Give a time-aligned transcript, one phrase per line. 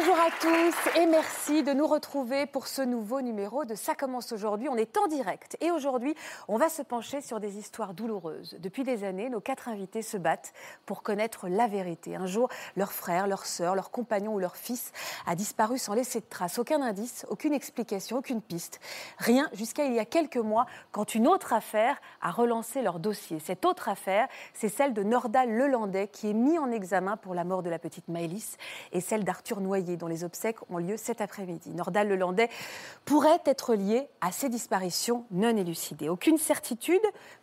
[0.00, 4.32] Bonjour à tous et merci de nous retrouver pour ce nouveau numéro de Ça commence
[4.32, 4.66] aujourd'hui.
[4.70, 6.14] On est en direct et aujourd'hui,
[6.48, 8.56] on va se pencher sur des histoires douloureuses.
[8.60, 10.54] Depuis des années, nos quatre invités se battent
[10.86, 12.16] pour connaître la vérité.
[12.16, 14.92] Un jour, leur frère, leur sœur, leur compagnon ou leur fils
[15.26, 16.58] a disparu sans laisser de traces.
[16.58, 18.80] Aucun indice, aucune explication, aucune piste.
[19.18, 23.38] Rien jusqu'à il y a quelques mois quand une autre affaire a relancé leur dossier.
[23.38, 27.44] Cette autre affaire, c'est celle de Nordal Lelandais qui est mis en examen pour la
[27.44, 28.56] mort de la petite Maëlys
[28.92, 31.70] et celle d'Arthur Noyer dont les obsèques ont lieu cet après-midi.
[31.70, 32.48] Nordal Lelandais
[33.04, 36.08] pourrait être lié à ces disparitions non élucidées.
[36.08, 37.00] Aucune certitude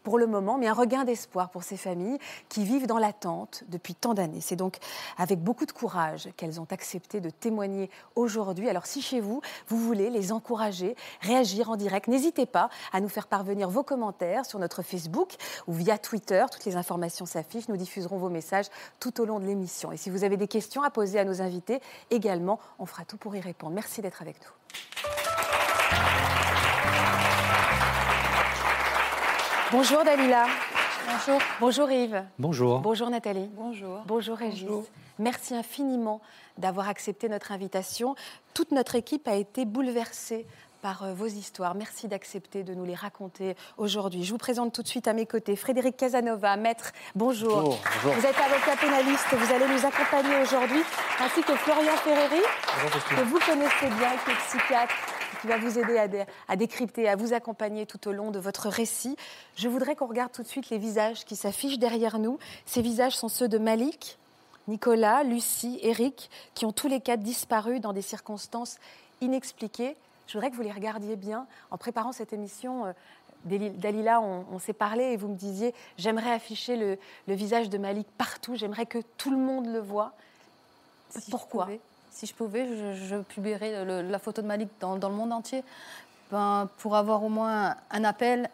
[0.07, 3.93] pour le moment, mais un regain d'espoir pour ces familles qui vivent dans l'attente depuis
[3.93, 4.39] tant d'années.
[4.39, 4.77] C'est donc
[5.17, 8.69] avec beaucoup de courage qu'elles ont accepté de témoigner aujourd'hui.
[8.69, 13.09] Alors si chez vous, vous voulez les encourager, réagir en direct, n'hésitez pas à nous
[13.09, 15.35] faire parvenir vos commentaires sur notre Facebook
[15.67, 16.45] ou via Twitter.
[16.49, 17.67] Toutes les informations s'affichent.
[17.67, 18.67] Nous diffuserons vos messages
[19.01, 19.91] tout au long de l'émission.
[19.91, 23.17] Et si vous avez des questions à poser à nos invités, également, on fera tout
[23.17, 23.73] pour y répondre.
[23.73, 24.51] Merci d'être avec nous.
[29.69, 30.45] Bonjour Dalila.
[31.09, 31.41] Bonjour.
[31.59, 32.23] Bonjour Yves.
[32.39, 32.79] Bonjour.
[32.79, 33.49] Bonjour Nathalie.
[33.53, 33.99] Bonjour.
[34.05, 34.63] Bonjour Régis.
[34.63, 34.85] Bonjour.
[35.19, 36.21] Merci infiniment
[36.57, 38.15] d'avoir accepté notre invitation.
[38.53, 40.45] Toute notre équipe a été bouleversée
[40.81, 41.75] par euh, vos histoires.
[41.75, 44.23] Merci d'accepter de nous les raconter aujourd'hui.
[44.23, 46.93] Je vous présente tout de suite à mes côtés Frédéric Casanova, maître.
[47.13, 47.61] Bonjour.
[47.61, 48.13] Bonjour, bonjour.
[48.13, 49.27] Vous êtes avocat pénaliste.
[49.33, 50.81] Vous allez nous accompagner aujourd'hui,
[51.19, 52.41] ainsi que Florian Ferreri,
[53.09, 54.95] que vous connaissez bien, qui est psychiatre
[55.41, 58.39] qui va vous aider à, dé- à décrypter, à vous accompagner tout au long de
[58.39, 59.15] votre récit.
[59.55, 62.39] Je voudrais qu'on regarde tout de suite les visages qui s'affichent derrière nous.
[62.65, 64.17] Ces visages sont ceux de Malik,
[64.67, 68.77] Nicolas, Lucie, Eric, qui ont tous les quatre disparu dans des circonstances
[69.21, 69.95] inexpliquées.
[70.27, 71.47] Je voudrais que vous les regardiez bien.
[71.71, 72.91] En préparant cette émission, euh,
[73.45, 76.97] Dali- Dalila, on, on s'est parlé et vous me disiez j'aimerais afficher le,
[77.27, 80.11] le visage de Malik partout, j'aimerais que tout le monde le voit.
[81.17, 81.69] Si Pourquoi?
[82.17, 85.31] Si je pouvais, je, je publierais le- la photo de Malik dans, dans le monde
[85.31, 85.63] entier.
[86.31, 88.49] Ben, pour avoir au moins un appel,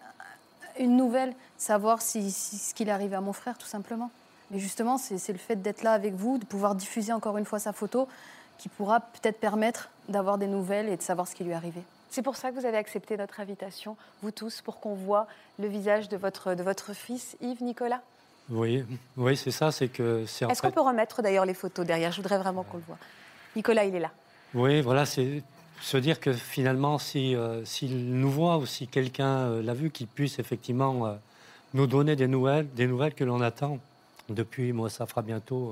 [0.77, 4.11] une nouvelle, savoir si, si- ce qu'il est arrivé à mon frère, tout simplement.
[4.51, 7.57] Mais justement, c'est le fait d'être là avec vous, de pouvoir diffuser encore une fois
[7.59, 8.09] sa photo,
[8.57, 11.81] qui pourra peut-être permettre d'avoir des nouvelles et de savoir ce qui lui est arrivé.
[12.09, 15.25] C'est pour ça que vous avez accepté notre invitation, vous tous, pour qu'on voit
[15.57, 18.01] le visage de votre, de votre fils, Yves Nicolas.
[18.49, 18.83] Oui,
[19.15, 22.11] oui c'est ça, c'est que Est-ce qu'on peut remettre d'ailleurs les photos derrière?
[22.11, 22.97] Je voudrais vraiment qu'on le voit.
[23.55, 24.11] Nicolas, il est là.
[24.53, 25.43] Oui, voilà, c'est
[25.81, 29.89] se dire que finalement, si euh, s'il nous voit ou si quelqu'un euh, l'a vu,
[29.91, 31.15] qu'il puisse effectivement euh,
[31.73, 33.79] nous donner des nouvelles, des nouvelles que l'on attend
[34.29, 35.71] depuis, moi, ça fera bientôt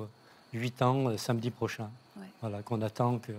[0.54, 1.90] euh, huit ans, euh, samedi prochain.
[2.18, 2.26] Ouais.
[2.42, 3.32] Voilà, qu'on attend que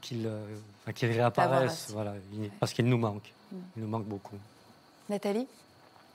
[0.00, 0.44] qu'il euh,
[0.86, 1.90] réapparaisse, Apparaisse.
[1.92, 3.32] voilà, il- parce qu'il nous manque.
[3.52, 3.56] Mm.
[3.76, 4.36] Il nous manque beaucoup.
[5.08, 5.46] Nathalie,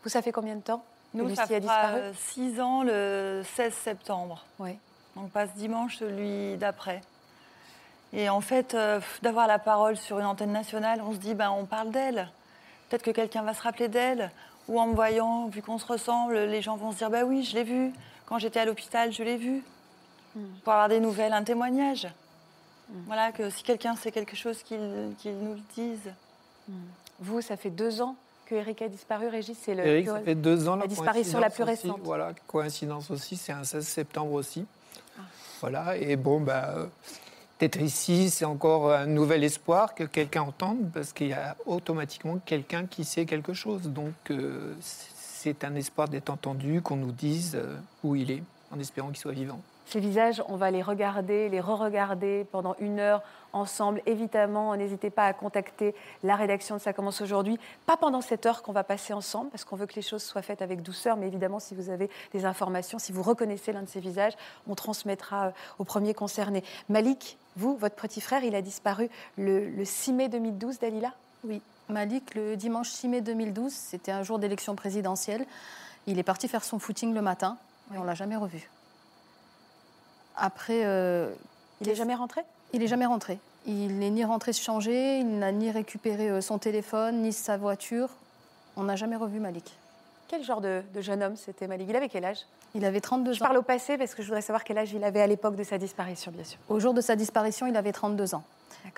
[0.04, 0.84] vous, ça fait combien de temps
[1.14, 1.98] que Nous, Lucie ça a fera disparu?
[2.00, 4.44] euh, six ans le 16 septembre.
[4.60, 4.72] Oui.
[5.16, 7.02] Donc pas ce dimanche, celui d'après.
[8.14, 11.50] Et en fait, euh, d'avoir la parole sur une antenne nationale, on se dit, ben,
[11.52, 12.30] on parle d'elle.
[12.90, 14.32] Peut-être que quelqu'un va se rappeler d'elle.
[14.68, 17.44] Ou en me voyant, vu qu'on se ressemble, les gens vont se dire, bah oui,
[17.44, 17.92] je l'ai vue.
[18.26, 19.64] Quand j'étais à l'hôpital, je l'ai vue.
[20.36, 20.46] Hmm.
[20.64, 22.08] Pour avoir des nouvelles, un témoignage.
[23.08, 26.12] Voilà, que si quelqu'un sait quelque chose, qu'il nous le dise.
[27.20, 29.28] Vous, ça fait deux ans que Eric a disparu.
[29.28, 29.86] Régis, c'est le.
[29.86, 30.76] Eric, ça fait deux ans.
[30.76, 32.02] la disparition la plus coïncidence aussi, récente.
[32.04, 34.66] Voilà, coïncidence aussi, c'est un 16 septembre aussi.
[35.18, 35.22] Ah.
[35.62, 36.88] Voilà, et bon, bah,
[37.80, 42.86] ici, c'est encore un nouvel espoir que quelqu'un entende, parce qu'il y a automatiquement quelqu'un
[42.86, 43.84] qui sait quelque chose.
[43.84, 48.80] Donc, euh, c'est un espoir d'être entendu, qu'on nous dise euh, où il est, en
[48.80, 49.62] espérant qu'il soit vivant.
[49.92, 53.22] Ces visages, on va les regarder, les re-regarder pendant une heure
[53.52, 54.02] ensemble.
[54.06, 55.94] Évidemment, n'hésitez pas à contacter
[56.24, 57.60] la rédaction de Ça commence aujourd'hui.
[57.86, 60.44] Pas pendant cette heure qu'on va passer ensemble, parce qu'on veut que les choses soient
[60.44, 61.18] faites avec douceur.
[61.18, 64.32] Mais évidemment, si vous avez des informations, si vous reconnaissez l'un de ces visages,
[64.66, 66.64] on transmettra euh, au premier concerné.
[66.88, 71.12] Malik, vous, votre petit frère, il a disparu le, le 6 mai 2012, Dalila?
[71.44, 75.46] Oui, Malik, le dimanche 6 mai 2012, c'était un jour d'élection présidentielle.
[76.08, 77.58] Il est parti faire son footing le matin
[77.94, 78.70] et on l'a jamais revu.
[80.36, 81.32] Après, euh,
[81.82, 82.42] Il n'est jamais rentré?
[82.74, 83.38] Il n'est jamais rentré.
[83.68, 87.58] Il n'est ni rentré se changer, il n'a ni récupéré euh, son téléphone, ni sa
[87.58, 88.10] voiture.
[88.76, 89.72] On n'a jamais revu Malik.
[90.28, 91.88] Quel genre de, de jeune homme c'était Malik?
[91.90, 92.40] Il avait quel âge?
[92.74, 93.46] Il avait 32 Je ans.
[93.46, 95.64] parle au passé parce que je voudrais savoir quel âge il avait à l'époque de
[95.64, 96.58] sa disparition, bien sûr.
[96.70, 98.44] Au jour de sa disparition, il avait 32 ans.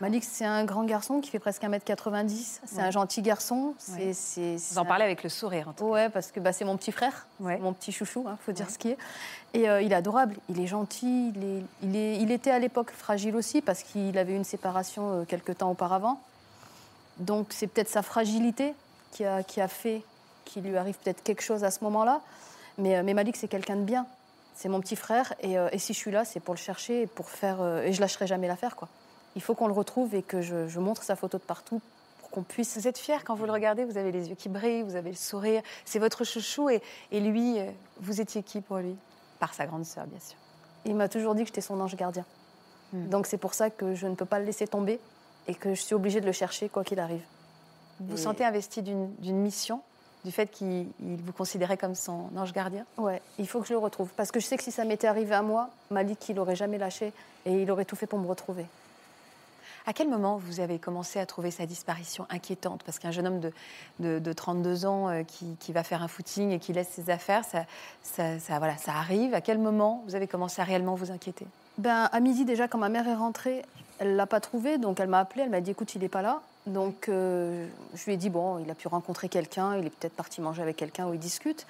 [0.01, 2.59] Malik, c'est un grand garçon qui fait presque 1m90.
[2.65, 2.81] C'est Ouais.
[2.83, 3.75] un gentil garçon.
[3.89, 4.13] Ouais.
[4.13, 5.69] C'est, c'est, Vous en parlez avec le sourire.
[5.69, 7.57] en tout Ouais, parce que bah, c'est mon petit frère, Ouais.
[7.57, 8.97] mon petit chouchou, il faut dire ce qui est.
[9.53, 12.59] Et euh, il est adorable, il est gentil, il, est, il, est- il était à
[12.59, 16.19] l'époque fragile aussi parce qu'il avait eu une séparation euh, quelques temps auparavant.
[17.19, 18.73] Donc c'est peut-être sa fragilité
[19.11, 20.01] qui a, qui a fait
[20.45, 22.21] qu'il lui arrive peut-être quelque chose à ce moment-là.
[22.77, 24.05] Mais, euh, mais Malik, c'est quelqu'un de bien.
[24.55, 27.03] C'est mon petit frère et, euh, et si je suis là, c'est pour le chercher
[27.03, 27.57] et pour faire.
[27.61, 28.87] euh, et je lâcherai jamais l'affaire, quoi.
[29.35, 31.81] Il faut qu'on le retrouve et que je, je montre sa photo de partout
[32.19, 32.77] pour qu'on puisse.
[32.77, 35.09] Vous êtes fier quand vous le regardez, vous avez les yeux qui brillent, vous avez
[35.09, 35.61] le sourire.
[35.85, 36.81] C'est votre chouchou et,
[37.11, 37.65] et lui, euh,
[37.99, 38.95] vous étiez qui pour lui?
[39.39, 40.37] Par sa grande sœur, bien sûr.
[40.85, 42.25] Il m'a toujours dit que j'étais son ange gardien.
[42.93, 43.09] Hmm.
[43.09, 44.99] Donc c'est pour ça que je ne peux pas le laisser tomber
[45.47, 47.23] et que je suis obligée de le chercher quoi qu'il arrive.
[47.99, 49.81] Vous Et- sentez investi d'une mission,
[50.23, 52.85] du fait qu'il il vous considérait comme son ange gardien?
[52.97, 54.09] Ouais, il faut que je le retrouve.
[54.15, 56.77] Parce que je sais que si ça m'était arrivé à moi, Malik, il n'aurait jamais
[56.77, 57.11] lâché
[57.45, 58.65] et il aurait tout fait pour me retrouver.
[59.85, 62.83] À quel moment vous avez commencé à trouver sa disparition inquiétante?
[62.83, 63.51] Parce qu'un jeune homme de,
[63.99, 67.09] de, de 32 ans euh, qui, qui va faire un footing et qui laisse ses
[67.09, 67.65] affaires, ça,
[68.01, 69.33] ça, ça- voilà, ça arrive.
[69.33, 71.45] À quel moment vous avez commencé à réellement vous inquiéter?
[71.77, 73.63] Ben, à midi déjà, quand ma mère est rentrée,
[73.99, 76.21] elle l'a pas trouvé, donc elle m'a appelé, elle m'a dit écoute, il n'est pas
[76.21, 76.39] là.
[76.65, 80.15] Donc euh, je lui ai dit bon, il a pu rencontrer quelqu'un, il est peut-être
[80.15, 81.67] parti manger avec quelqu'un où il discute.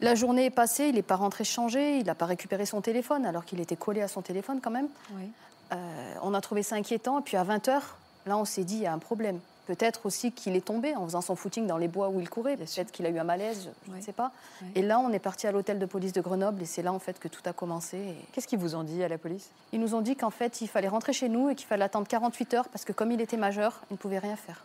[0.00, 3.26] La journée est passée, il n'est pas rentré changer, il n'a pas récupéré son téléphone
[3.26, 4.88] alors qu'il était collé à son téléphone quand même.
[5.16, 5.28] Oui.
[5.72, 7.18] Euh, on a trouvé ça inquiétant.
[7.20, 7.80] Et puis à 20h,
[8.26, 9.38] là, on s'est dit, il y a un problème.
[9.66, 12.56] Peut-être aussi qu'il est tombé en faisant son footing dans les bois où il courait.
[12.56, 13.98] Peut-être qu'il a eu un malaise, je Ouais.
[13.98, 14.32] ne sais pas.
[14.60, 14.68] Ouais.
[14.74, 16.98] Et là, on est parti à l'hôtel de police de Grenoble et c'est là, en
[16.98, 17.96] fait, que tout a commencé.
[17.96, 19.50] Et Qu'est-ce qu'ils vous ont dit à la police?
[19.72, 22.08] Ils nous ont dit qu'en fait, il fallait rentrer chez nous et qu'il fallait attendre
[22.08, 24.64] 48 heures parce que comme il était majeur, il ne pouvait rien faire.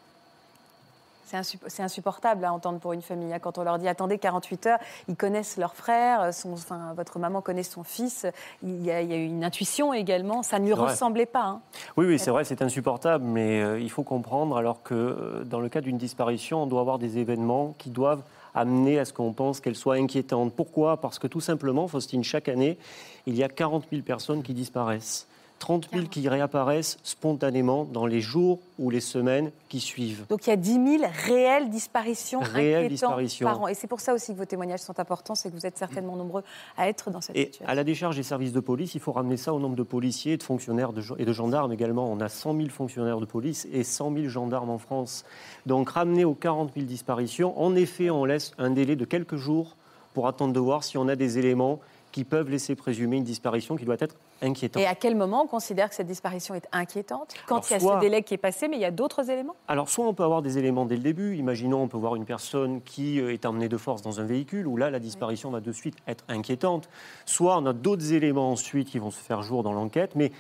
[1.30, 3.34] C'est insup- c'est insupportable à entendre pour une famille.
[3.34, 4.80] hein, Quand on leur dit attendez 48 heures,
[5.10, 8.26] ils connaissent leur frère, son, enfin, votre maman connaît son fils.
[8.64, 10.42] Il y, a, il y a eu une intuition également.
[10.42, 11.44] Ça ne lui ressemblait pas.
[11.44, 11.62] hein.
[11.98, 15.60] Oui, oui, c'est vrai, c'est insupportable, mais euh, il faut comprendre alors que euh, dans
[15.60, 18.22] le cas d'une disparition, on doit avoir des événements qui doivent
[18.56, 20.54] amener à ce qu'on pense qu'elle soit inquiétante.
[20.54, 20.98] Pourquoi?
[21.02, 22.78] Parce que tout simplement, Faustine, chaque année,
[23.26, 25.27] il y a 40 000 personnes qui disparaissent.
[25.60, 30.26] 30 000 qui réapparaissent spontanément dans les jours ou les semaines qui suivent.
[30.30, 33.48] Donc il y a 10 000 réelles disparitions Réelles disparitions.
[33.48, 33.68] par an.
[33.68, 36.16] Et c'est pour ça aussi que vos témoignages sont importants, c'est que vous êtes certainement
[36.16, 36.44] nombreux
[36.78, 37.66] à être dans cette Et situation.
[37.68, 40.38] à la décharge des services de police, il faut ramener ça au nombre de policiers,
[40.38, 42.12] de fonctionnaires de- et de gendarmes également.
[42.12, 45.26] On a 100 000 fonctionnaires de police et 100 000 gendarmes en France.
[45.66, 49.76] Donc ramener aux 40 000 disparitions, en effet, on laisse un délai de quelques jours
[50.14, 51.80] pour attendre de voir si on a des éléments
[52.12, 55.90] qui peuvent laisser présumer une disparition qui doit être Et à quel moment on considère
[55.90, 57.34] que cette disparition est inquiétante?
[57.48, 58.92] Quand Alors, il y a soit- ce délai qui est passé, mais il y a
[58.92, 59.56] d'autres éléments?
[59.68, 61.36] Alors, soit on peut avoir des éléments dès le début.
[61.38, 64.68] Imaginons, on peut voir une personne qui euh, est emmenée de force dans un véhicule,
[64.68, 66.88] où là, la disparition va de suite être inquiétante.
[67.26, 70.16] Soit on a d'autres éléments ensuite qui vont se faire jour dans l'enquête.
[70.16, 70.32] Mais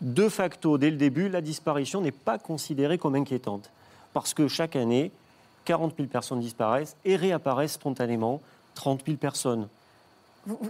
[0.00, 3.70] de facto, dès le début, la disparition n'est pas considérée comme inquiétante.
[4.12, 5.12] Parce que chaque année,
[5.64, 8.40] 40 000 personnes disparaissent et réapparaissent spontanément
[8.74, 9.68] 30 000 personnes.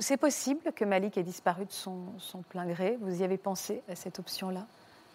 [0.00, 3.82] C'est possible que Malik ait disparu de son, son plein gré Vous y avez pensé
[3.88, 4.66] à cette option-là?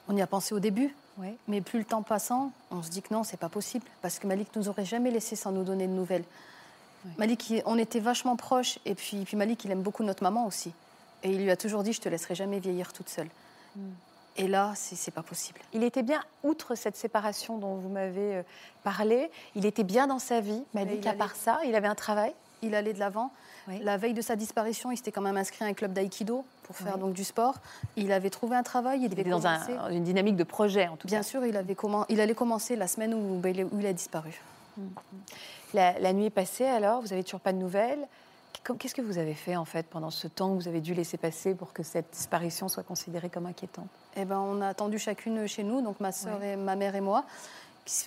[0.08, 1.36] On y a pensé au début, Oui.
[1.48, 3.86] mais plus le temps passant, on se dit que non, c'est pas possible.
[4.02, 6.26] Parce que Malik nous aurait jamais laissé sans nous donner de nouvelles.
[7.18, 8.80] Malik, on était vachement proches.
[8.86, 10.74] Et puis, puis Malik, il aime beaucoup notre maman aussi.
[11.24, 13.30] Et il lui a toujours dit, je te laisserai jamais vieillir toute seule.
[13.76, 13.92] Hmm.
[14.36, 15.60] Et là, c'est pas possible.
[15.74, 18.44] Il était bien, outre cette séparation dont vous m'avez euh,
[18.84, 22.34] parlé, il était bien dans sa vie, Malik, à part ça, il avait un travail?
[22.64, 23.32] Il allait de l'avant.
[23.68, 23.80] Oui.
[23.84, 26.76] La veille de sa disparition, il s'était quand même inscrit à un club d'aïkido pour
[26.76, 27.02] faire Oui.
[27.02, 27.56] donc du sport.
[27.96, 31.08] Il avait trouvé un travail, il était dans un- une dynamique de projet, en tout
[31.08, 31.24] Bien cas.
[31.24, 33.94] sûr, il, avait commen- il allait commencer la semaine où, il est- où il a
[33.94, 34.42] disparu.
[35.74, 38.06] La, la nuit est passée alors, vous n'avez toujours pas de nouvelles.
[38.64, 40.94] Qu- Qu'est-ce que vous avez fait en fait pendant ce temps que vous avez dû
[40.94, 43.88] laisser passer pour que cette disparition soit considérée comme inquiétante?
[44.16, 46.54] Eh ben, on a attendu chacune chez nous, donc ma sœur Ouais.
[46.54, 47.24] et ma mère et moi,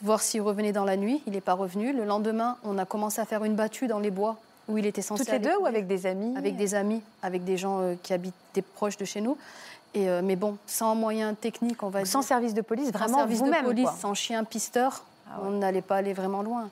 [0.03, 1.23] voir s'il revenait dans la nuit.
[1.27, 1.93] Il n'est pas revenu.
[1.93, 4.37] Le lendemain, on a commencé à faire une battue dans les bois
[4.69, 7.45] où il était censé Toutes les deux ou avec des amis Avec des amis, avec
[7.45, 8.35] des gens euh, qui habitent
[8.75, 9.37] proches de chez nous.
[9.95, 12.29] Et, euh, mais bon, sans moyens techniques, on va Sans dire.
[12.29, 13.95] service de police, Sans vraiment service de police, quoi.
[13.99, 15.49] sans chien pisteur, Ah ouais.
[15.49, 16.69] on n'allait pas aller vraiment loin.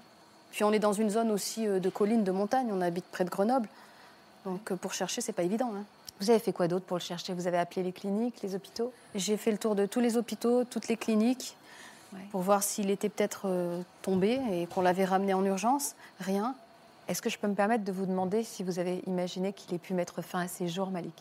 [0.51, 2.69] Puis on est dans une zone aussi euh, de collines, de montagnes.
[2.73, 3.69] On habite près de Grenoble.
[4.45, 5.71] Donc pour chercher, c'est pas évident.
[5.75, 5.85] hein.
[6.21, 7.33] Vous avez fait quoi d'autre pour le chercher?
[7.33, 8.93] Vous avez appelé les cliniques, les hôpitaux?
[9.15, 11.57] J'ai fait le tour de tous les hôpitaux, toutes les cliniques,
[12.13, 12.21] Ouais.
[12.31, 15.97] pour voir s'il était peut-être euh, tombé et qu'on l'avait ramené en urgence.
[16.21, 16.55] Rien.
[17.09, 19.79] Est-ce que je peux me permettre de vous demander si vous avez imaginé qu'il ait
[19.79, 21.13] pu mettre fin à ses jours, Malik?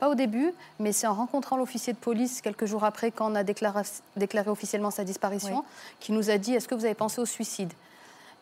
[0.00, 3.34] Pas au début, mais c'est en rencontrant l'officier de police quelques jours après, quand on
[3.36, 3.82] a déclaré,
[4.16, 5.64] déclaré officiellement sa disparition, Oui.
[6.00, 7.72] qui nous a dit Est-ce que vous avez pensé au suicide?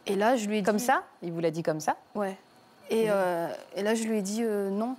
[0.07, 1.03] Et là, je lui ai Comme dit ça?
[1.23, 1.97] Il vous l'a dit comme ça?
[2.15, 2.37] Ouais.
[2.91, 4.97] Et, euh, et là, je lui ai dit euh, non.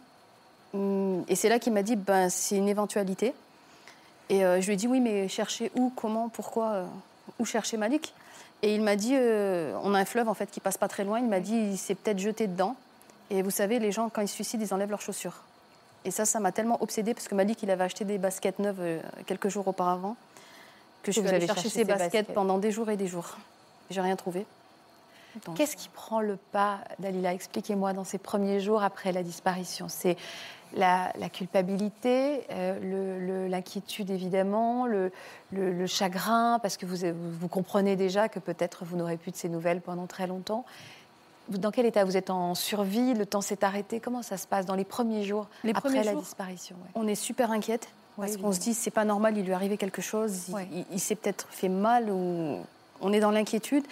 [0.74, 3.34] Hum, Et c'est là qu'il m'a dit ben, c'est une éventualité.
[4.30, 6.86] Et euh, je lui ai dit oui, mais chercher où, comment, pourquoi, euh,
[7.40, 8.14] où chercher Malik?
[8.64, 11.04] Et il m'a dit euh, on a un fleuve en fait qui passe pas très
[11.04, 11.20] loin.
[11.20, 12.76] Il m'a dit il s'est peut-être jeté dedans.
[13.30, 15.44] Et vous savez, les gens quand ils se suicident, ils enlèvent leurs chaussures.
[16.06, 18.80] Et ça, ça m'a tellement obsédée parce que Malik, il avait acheté des baskets neuves
[18.80, 20.16] euh, quelques jours auparavant
[21.04, 22.34] que je suis allée chercher ces baskets, baskets.
[22.34, 23.38] pendant des jours et des jours.
[23.90, 24.46] J'ai rien trouvé.
[25.56, 27.34] Qu'est-ce qui prend le pas, Dalila?
[27.34, 29.90] Expliquez-moi, dans ces premiers jours après la disparition.
[29.90, 30.16] C'est
[30.76, 35.12] la, la culpabilité, euh, l'inquiétude évidemment, le,
[35.52, 36.98] le- le chagrin, parce que vous,
[37.40, 40.66] vous comprenez déjà que peut-être vous n'aurez plus de ces nouvelles pendant très longtemps.
[41.50, 43.14] Dans quel état Vous êtes en survie?
[43.14, 44.00] Le temps s'est arrêté?
[44.00, 46.76] Comment ça se passe dans les premiers jours Les après premiers la jours, disparition?
[46.78, 46.90] Ouais.
[46.96, 49.76] on est super inquiète parce qu'on se dit c'est pas normal, il lui est arrivé
[49.76, 50.68] quelque chose, Ouais.
[50.72, 52.58] il- il s'est peut-être fait mal ou
[53.02, 53.84] on est dans l'inquiétude.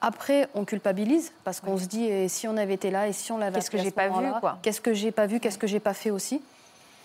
[0.00, 3.32] Après, on culpabilise parce qu'on se dit et si on avait été là et si
[3.32, 5.66] on l'avait Qu'est-ce que j'ai pas vu, quoi Qu'est-ce que j'ai pas vu Qu'est-ce que
[5.66, 6.42] j'ai pas fait aussi.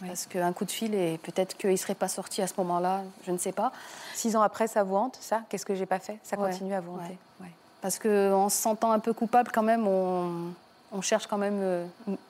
[0.06, 3.32] Parce qu'un coup de fil et peut-être qu'il serait pas sorti à ce moment-là, je
[3.32, 3.72] ne sais pas.
[4.16, 5.42] Six ans après, ça vous hante, ça?
[5.48, 6.18] Qu'est-ce que j'ai pas fait?
[6.24, 7.18] Ça Ouais, continue à vous hanter.
[7.40, 7.46] ouais.
[7.46, 7.52] Ouais.
[7.82, 10.54] Parce qu'en se sentant un peu coupable, quand même, on,
[10.92, 11.86] on cherche quand même euh,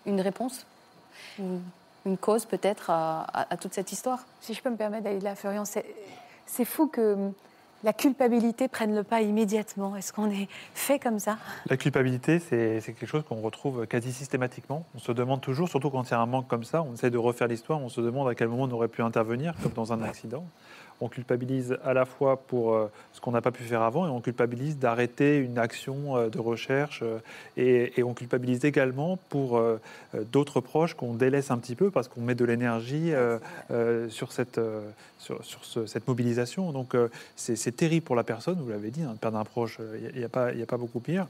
[0.05, 0.65] une- réponse,
[1.39, 1.61] une,
[2.05, 4.19] une cause peut-être à, à- à toute cette histoire.
[4.41, 7.31] Si je peux me permettre d'aller de la Furion, c'est fou que
[7.83, 9.95] la culpabilité prenne le pas immédiatement.
[9.95, 11.37] Est-ce qu'on est fait comme ça?
[11.67, 14.85] La culpabilité, c'est quelque chose qu'on retrouve quasi systématiquement.
[14.95, 17.09] On se demande toujours, surtout quand il y a un manque comme ça, on essaie
[17.09, 19.93] de refaire l'histoire, on se demande à quel moment on aurait pu intervenir, comme dans
[19.93, 20.45] un accident.
[21.03, 24.09] On culpabilise à la fois pour euh, ce qu'on n'a pas pu faire avant et
[24.11, 27.17] on culpabilise d'arrêter une action euh, de recherche euh,
[27.57, 29.61] et, on culpabilise également pour
[30.31, 33.11] d'autres proches qu'on délaisse un petit peu parce qu'on met de l'énergie
[34.09, 34.59] sur, cette,
[35.19, 36.71] sur, sur ce- cette mobilisation.
[36.71, 36.95] Donc
[37.35, 39.79] c'est terrible pour la personne, vous l'avez dit, hein, de perdre un proche,
[40.13, 41.27] il n'y a, pas- beaucoup pire.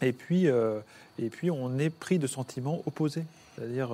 [0.00, 3.24] Et puis, et puis on est pris de sentiments opposés,
[3.56, 3.90] c'est-à-dire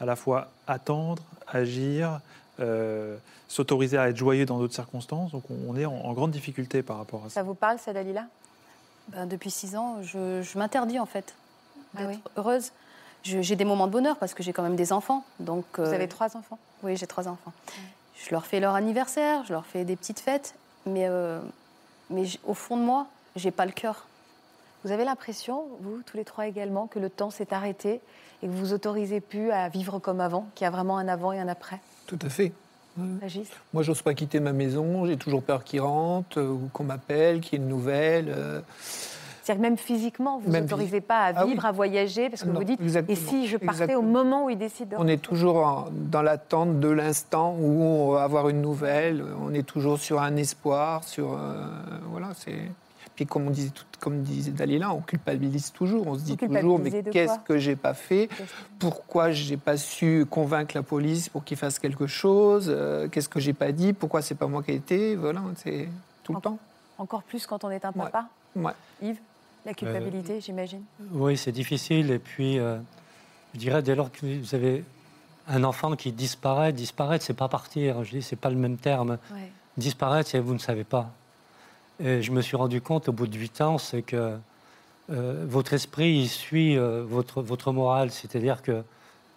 [0.00, 2.20] à la fois attendre, agir,
[2.60, 3.16] euh,
[3.48, 5.32] s'autoriser à être joyeux dans d'autres circonstances.
[5.32, 7.34] Donc on est en, en grande difficulté par rapport à ça.
[7.36, 8.26] Ça vous parle, ça, Dalila?
[9.08, 11.34] Ben, depuis six ans, je, je m'interdis en fait
[11.94, 12.20] Ah d'être oui.
[12.36, 12.72] heureuse.
[13.24, 15.24] J'ai des moments de bonheur parce que j'ai quand même des enfants.
[15.38, 16.58] Donc, Vous euh, avez trois enfants?
[16.82, 17.52] Oui, j'ai trois enfants.
[18.16, 20.54] Je leur fais leur anniversaire, je leur fais des petites fêtes,
[20.86, 21.40] mais, euh,
[22.10, 23.06] mais au fond de moi,
[23.36, 24.06] j'ai pas le cœur.
[24.84, 28.00] Vous avez l'impression, vous, tous les trois également, que le temps s'est arrêté
[28.42, 31.06] et que vous vous autorisez plus à vivre comme avant, qu'il y a vraiment un
[31.06, 31.78] avant et un après?
[32.06, 32.52] Tout à fait.
[33.22, 36.84] Régis Moi, j'ose pas quitter ma maison, j'ai toujours peur qu'il rentre euh, ou qu'on
[36.84, 38.26] m'appelle, qu'il y ait une nouvelle.
[38.28, 38.60] euh,
[39.42, 41.52] C'est-à-dire que même physiquement, vous ne Même vous autorisez pas à Ah oui.
[41.52, 43.16] vivre, à voyager, parce que Non, vous dites, exactement.
[43.16, 46.20] et si je partais au moment où il décide de On est toujours en- dans
[46.20, 49.24] l'attente de l'instant où on va avoir une nouvelle.
[49.42, 51.64] On est toujours sur un espoir, sur euh,
[52.10, 52.28] voilà.
[52.36, 52.58] C'est
[53.14, 56.06] puis comme on disait, tout- comme disait Dalila, on culpabilise toujours.
[56.08, 58.28] On se dit toujours, mais qu'est-ce que j'ai pas fait?
[58.78, 62.66] Pourquoi j'ai pas su convaincre la police pour qu'ils fassent quelque chose?
[62.68, 63.92] Euh, Qu'est-ce que j'ai pas dit?
[63.92, 65.14] Pourquoi c'est pas moi qui ai été?
[65.16, 65.88] Voilà, c'est
[66.24, 66.58] tout le temps.
[66.98, 68.72] Encore plus quand on est un papa Ouais.
[69.02, 69.18] Yves
[69.64, 72.10] La culpabilité, j'imagine Oui, c'est difficile.
[72.10, 72.78] Et puis, euh,
[73.54, 74.84] je dirais, dès lors que vous avez
[75.48, 78.02] un enfant qui disparaît, disparaître, c'est pas partir.
[78.04, 79.18] Je dis, c'est pas le même terme.
[79.32, 79.50] Ouais.
[79.76, 81.10] Disparaître, c'est vous ne savez pas.
[82.02, 84.36] Et je me suis rendu compte au bout de huit ans, c'est que
[85.10, 88.10] euh, votre esprit, il suit euh, votre, votre morale.
[88.10, 88.82] C'est-à-dire que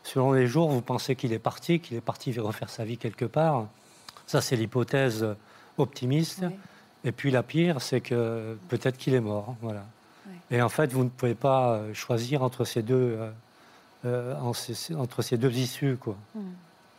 [0.03, 3.25] selon les jours, vous pensez qu'il est parti, qu'il est parti refaire sa vie quelque
[3.25, 3.67] part.
[4.27, 5.25] Ça, c'est l'hypothèse
[5.77, 6.43] optimiste.
[7.03, 9.55] Et puis la pire, c'est que peut-être qu'il est mort.
[9.61, 9.85] Voilà.
[10.51, 13.17] Et en fait, vous ne pouvez pas euh, choisir entre ces deux,
[14.05, 15.97] euh, entre ces deux issues.
[15.97, 16.15] Quoi.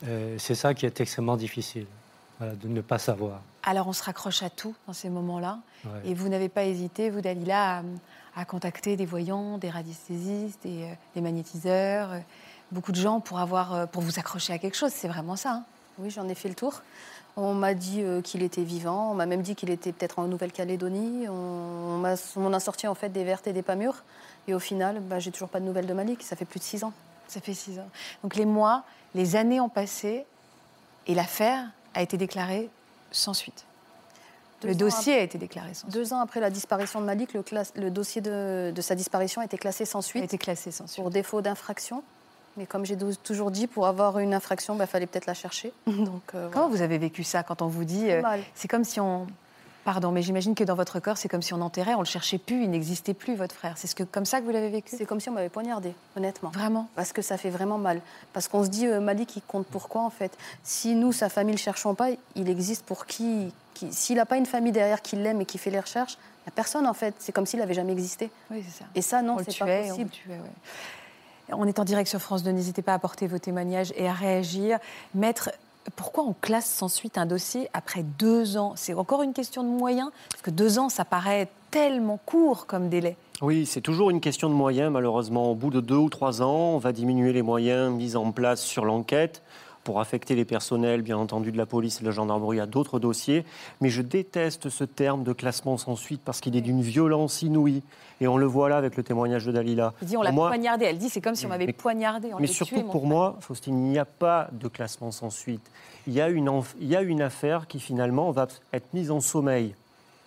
[0.06, 1.86] Euh, c'est ça qui est extrêmement difficile,
[2.38, 3.40] voilà, de ne pas savoir.
[3.62, 5.58] Alors on se raccroche à tout dans ces moments-là.
[5.84, 5.90] Ouais.
[6.04, 7.82] Et vous n'avez pas hésité, vous, Dalila, à,
[8.40, 12.18] à contacter des voyants, des radiesthésistes, des, euh, des magnétiseurs, euh,
[12.72, 14.92] beaucoup de gens pour, avoir, euh, pour vous accrocher à quelque chose.
[14.92, 15.52] C'est vraiment ça.
[15.52, 15.62] hein.
[15.98, 16.82] Oui, j'en ai fait le tour.
[17.38, 20.26] On m'a dit euh, qu'il était vivant, on m'a même dit qu'il était peut-être en
[20.26, 21.26] Nouvelle-Calédonie.
[21.28, 22.02] On,
[22.36, 24.04] on a sorti en fait des vertes et des pas mûres.
[24.48, 26.22] Et au final, bah, j'ai toujours pas de nouvelles de Malik.
[26.22, 26.92] Ça fait plus de six ans.
[27.28, 27.88] Ça fait six ans.
[28.22, 30.24] Donc les mois, les années ont passé
[31.06, 31.66] et l'affaire
[31.96, 32.68] a été déclarée
[33.10, 33.64] sans suite.
[34.62, 35.92] Deux le dossier a été déclaré sans suite.
[35.94, 39.40] Deux ans après la disparition de Malik, le, classe- le dossier de, de sa disparition
[39.40, 41.02] a été classé sans a suite été classé sans suite.
[41.02, 42.02] pour défaut d'infraction.
[42.56, 45.74] Mais comme j'ai toujours dit, pour avoir une infraction, il fallait peut-être la chercher.
[45.86, 46.68] Donc, euh, Comment voilà.
[46.68, 48.22] vous avez vécu ça quand on vous dit euh.
[48.54, 49.26] C'est comme si on.
[49.86, 52.38] Pardon, mais j'imagine que dans votre corps, c'est comme si on enterrait, on le cherchait
[52.38, 53.74] plus, il n'existait plus, votre frère.
[53.78, 54.96] C'est ce que, comme ça que vous l'avez vécu?
[54.98, 56.50] C'est comme si on m'avait poignardé, honnêtement.
[56.50, 56.88] Vraiment?
[56.96, 58.00] Parce que ça fait vraiment mal.
[58.32, 60.36] Parce qu'on se dit, euh, Malik, il compte pour quoi en fait?
[60.64, 64.26] Si nous, sa famille, ne le cherchons pas, il existe pour qui, qui S'il n'a
[64.26, 67.14] pas une famille derrière qui l'aime et qui fait les recherches, la personne en fait,
[67.20, 68.28] c'est comme s'il n'avait jamais existé.
[68.50, 68.86] Oui, c'est ça.
[68.96, 70.10] Et ça, non, on c'est pas on le possible.
[70.10, 71.52] tuait, ouais.
[71.52, 74.12] On est en direct sur France 2, n'hésitez pas à apporter vos témoignages et à
[74.12, 74.80] réagir.
[75.14, 75.50] Maître,
[75.90, 78.72] pourquoi on classe sans suite un dossier après deux ans?
[78.76, 80.10] C'est encore une question de moyens?
[80.30, 83.16] Parce que deux ans, ça paraît tellement court comme délai.
[83.42, 85.50] Oui, c'est toujours une question de moyens, malheureusement.
[85.50, 88.62] Au bout de deux ou trois ans, on va diminuer les moyens mis en place
[88.62, 89.42] sur l'enquête
[89.86, 92.98] pour affecter les personnels, bien entendu, de la police et de la gendarmerie à d'autres
[92.98, 93.44] dossiers.
[93.80, 97.84] Mais je déteste ce terme de classement sans suite parce qu'il est d'une violence inouïe.
[98.20, 99.94] Et on le voit là avec le témoignage de Dalila.
[100.02, 100.86] Il dit on l'a poignardé.
[100.86, 102.34] Elle dit c'est comme si on m'avait poignardé.
[102.34, 103.08] On Mais surtout tué, pour frère.
[103.08, 105.64] moi, Faustine, il n'y a pas de classement sans suite.
[106.08, 106.50] Il y, a une,
[106.80, 109.76] il y a une affaire qui finalement va être mise en sommeil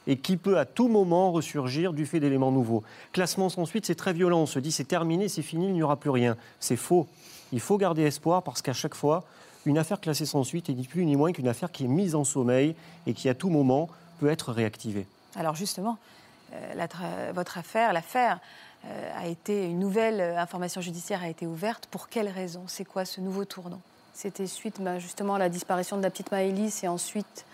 [0.07, 2.83] et qui peut à tout moment ressurgir du fait d'éléments nouveaux.
[3.11, 4.39] Classement sans suite, c'est très violent.
[4.39, 6.37] On se dit c'est terminé, c'est fini, il n'y aura plus rien.
[6.61, 7.07] C'est faux.
[7.51, 9.25] Il faut garder espoir parce qu'à chaque fois,
[9.69, 12.15] une affaire classée sans suite est ni plus ni moins qu'une affaire qui est mise
[12.15, 12.75] en sommeil
[13.07, 15.07] et qui à tout moment peut être réactivée.
[15.35, 15.97] Alors justement,
[16.53, 16.87] euh, la
[17.33, 18.39] votre affaire, l'affaire,
[18.85, 21.87] euh, a été une nouvelle euh, information judiciaire a été ouverte.
[21.87, 22.63] Pour quelle raison?
[22.67, 23.81] C'est quoi ce nouveau tournant?
[24.13, 27.45] C'était suite bah, justement à la disparition de la petite Maëlys et ensuite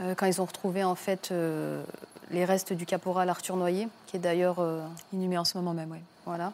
[0.00, 1.82] euh, quand ils ont retrouvé en fait euh,
[2.30, 5.90] les restes du caporal Arthur Noyer, qui est d'ailleurs euh, Inhumé en ce moment même,
[5.90, 5.98] oui.
[6.24, 6.52] voilà.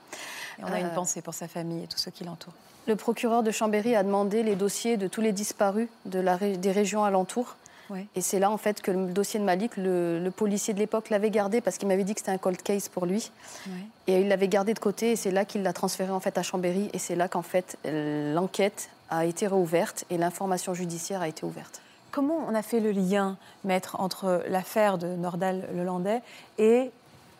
[0.58, 2.54] Et on a une pensée pour sa famille et tous ceux qui l'entourent.
[2.86, 6.56] Le procureur de Chambéry a demandé les dossiers de tous les disparus de la ré-
[6.56, 7.56] des régions alentours.
[7.90, 8.06] Oui.
[8.16, 11.10] Et c'est là en fait que le dossier de Malik, le, le policier de l'époque
[11.10, 13.30] l'avait gardé parce qu'il m'avait dit que c'était un cold case pour lui.
[13.66, 13.72] Oui.
[14.06, 16.42] Et il l'avait gardé de côté et c'est là qu'il l'a transféré en fait à
[16.42, 21.44] Chambéry et c'est là qu'en fait l'enquête a été réouverte et l'information judiciaire a été
[21.44, 21.80] ouverte.
[22.10, 26.20] Comment on a fait le lien, maître, entre l'affaire de Nordal Lelandais
[26.58, 26.90] et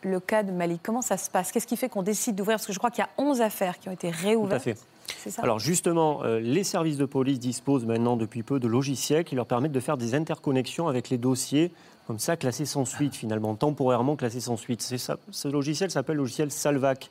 [0.02, 0.80] le cas de Malik?
[0.82, 1.52] Comment ça se passe?
[1.52, 2.56] Qu'est-ce qui fait qu'on décide d'ouvrir?
[2.56, 4.62] Parce que je crois qu'il y a 11 affaires qui ont été réouvertes.
[4.62, 4.76] fait.
[5.24, 9.24] C'est ça Alors justement, euh, les services de police disposent maintenant depuis peu de logiciels
[9.24, 11.72] qui leur permettent de faire des interconnexions avec les dossiers,
[12.06, 14.82] comme ça classés sans suite finalement, temporairement classés sans suite.
[14.82, 17.10] Ça, ce logiciel s'appelle le logiciel Salvac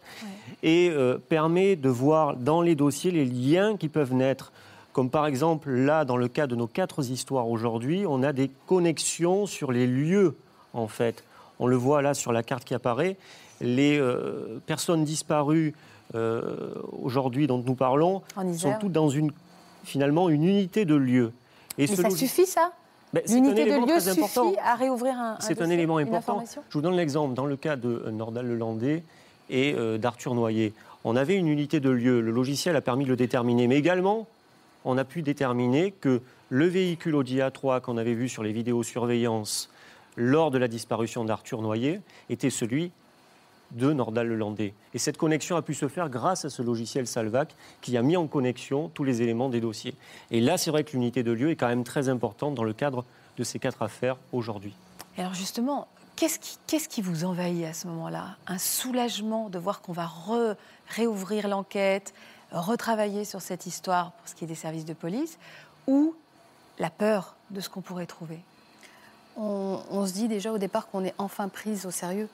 [0.62, 4.52] et euh, permet de voir dans les dossiers les liens qui peuvent naître.
[4.92, 8.52] Comme par exemple là, dans le cas de nos quatre histoires aujourd'hui, on a des
[8.68, 10.36] connexions sur les lieux
[10.74, 11.24] en fait.
[11.58, 13.18] On le voit là sur la carte qui apparaît.
[13.60, 15.74] Les euh, personnes disparues
[16.16, 18.22] euh, aujourd'hui dont nous parlons
[18.56, 19.32] sont toutes dans une,
[19.84, 21.32] finalement une unité de lieu.
[21.78, 22.72] Et Mais ça suffit, ça
[23.14, 24.50] Ben, L'unité de lieu très important.
[24.50, 26.44] suffit à réouvrir un, un C'est un élément important.
[26.70, 27.34] Je vous donne l'exemple.
[27.34, 29.04] Dans le cas de euh, Nordal Lelandais
[29.50, 30.74] et euh, d'Arthur Noyer,
[31.04, 32.22] on avait une unité de lieu.
[32.22, 33.68] Le logiciel a permis de le déterminer.
[33.68, 34.28] Mais également,
[34.86, 39.70] on a pu déterminer que le véhicule Audi A3 qu'on avait vu sur les vidéosurveillance
[40.16, 42.00] lors de la disparition d'Arthur Noyer
[42.30, 42.92] était celui
[43.74, 44.74] de Nordal Lelandais.
[44.94, 48.18] Et cette connexion a pu se faire grâce à ce logiciel Salvac qui a mis
[48.18, 49.96] en connexion tous les éléments des dossiers.
[50.32, 52.74] Et là, c'est vrai que l'unité de lieu est quand même très importante dans le
[52.74, 53.06] cadre
[53.38, 54.74] de ces quatre affaires aujourd'hui.
[55.18, 58.38] Et alors justement, qu'est-ce qui, qu'est-ce qui vous envahit à ce moment-là?
[58.48, 60.56] Un soulagement de voir qu'on va re-
[60.90, 62.14] réouvrir l'enquête,
[62.52, 65.40] retravailler sur cette histoire pour ce qui est des services de police,
[65.88, 66.16] ou
[66.80, 68.40] la peur de ce qu'on pourrait trouver?
[69.36, 72.30] On, on se dit déjà au départ qu'on est enfin prise au sérieux.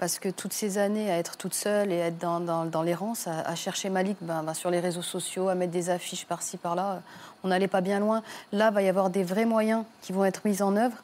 [0.00, 2.82] Parce que toutes ces années à être toute seule et à être dans, dans, dans
[2.82, 6.24] l'errance, à, à chercher Malik ben, ben, sur les réseaux sociaux, à mettre des affiches
[6.24, 7.02] par-ci, par-là,
[7.44, 8.22] on n'allait pas bien loin.
[8.50, 10.96] Là, il va y avoir des vrais moyens qui vont être mis en œuvre.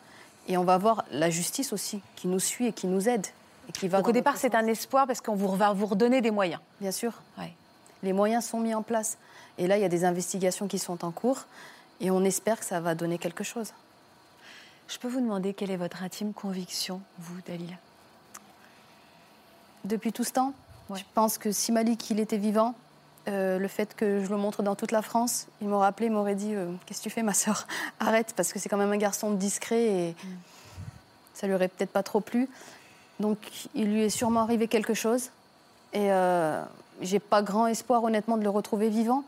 [0.49, 3.27] Et on va voir la justice aussi, qui nous suit et qui nous aide.
[3.69, 6.23] Et qui va Donc au départ, c'est un espoir parce qu'on vous, va vous redonner
[6.23, 6.63] des moyens.
[6.81, 7.13] Bien sûr.
[7.37, 7.53] Ouais.
[8.03, 9.19] Les moyens sont mis en place.
[9.59, 11.45] Et là, il y a des investigations qui sont en cours.
[12.01, 13.73] Et on espère que ça va donner quelque chose.
[14.89, 17.75] Je peux vous demander quelle est votre intime conviction, vous, Dalila?
[19.87, 20.53] Depuis tout ce temps,
[20.88, 20.99] Ouais.
[20.99, 22.75] je pense que si Malik il était vivant,
[23.29, 26.12] euh, le fait que je le montre dans toute la France, il m'aurait appelé, il
[26.12, 27.66] m'aurait dit euh, Qu'est-ce que tu fais, ma sœur
[28.01, 30.29] Arrête, parce que c'est quand même un garçon discret et Mm.
[31.35, 32.49] ça lui aurait peut-être pas trop plu.
[33.18, 33.38] Donc,
[33.75, 35.31] il lui est sûrement arrivé quelque chose.
[35.92, 36.62] Et euh,
[37.01, 39.25] j'ai pas grand espoir, honnêtement, de le retrouver vivant.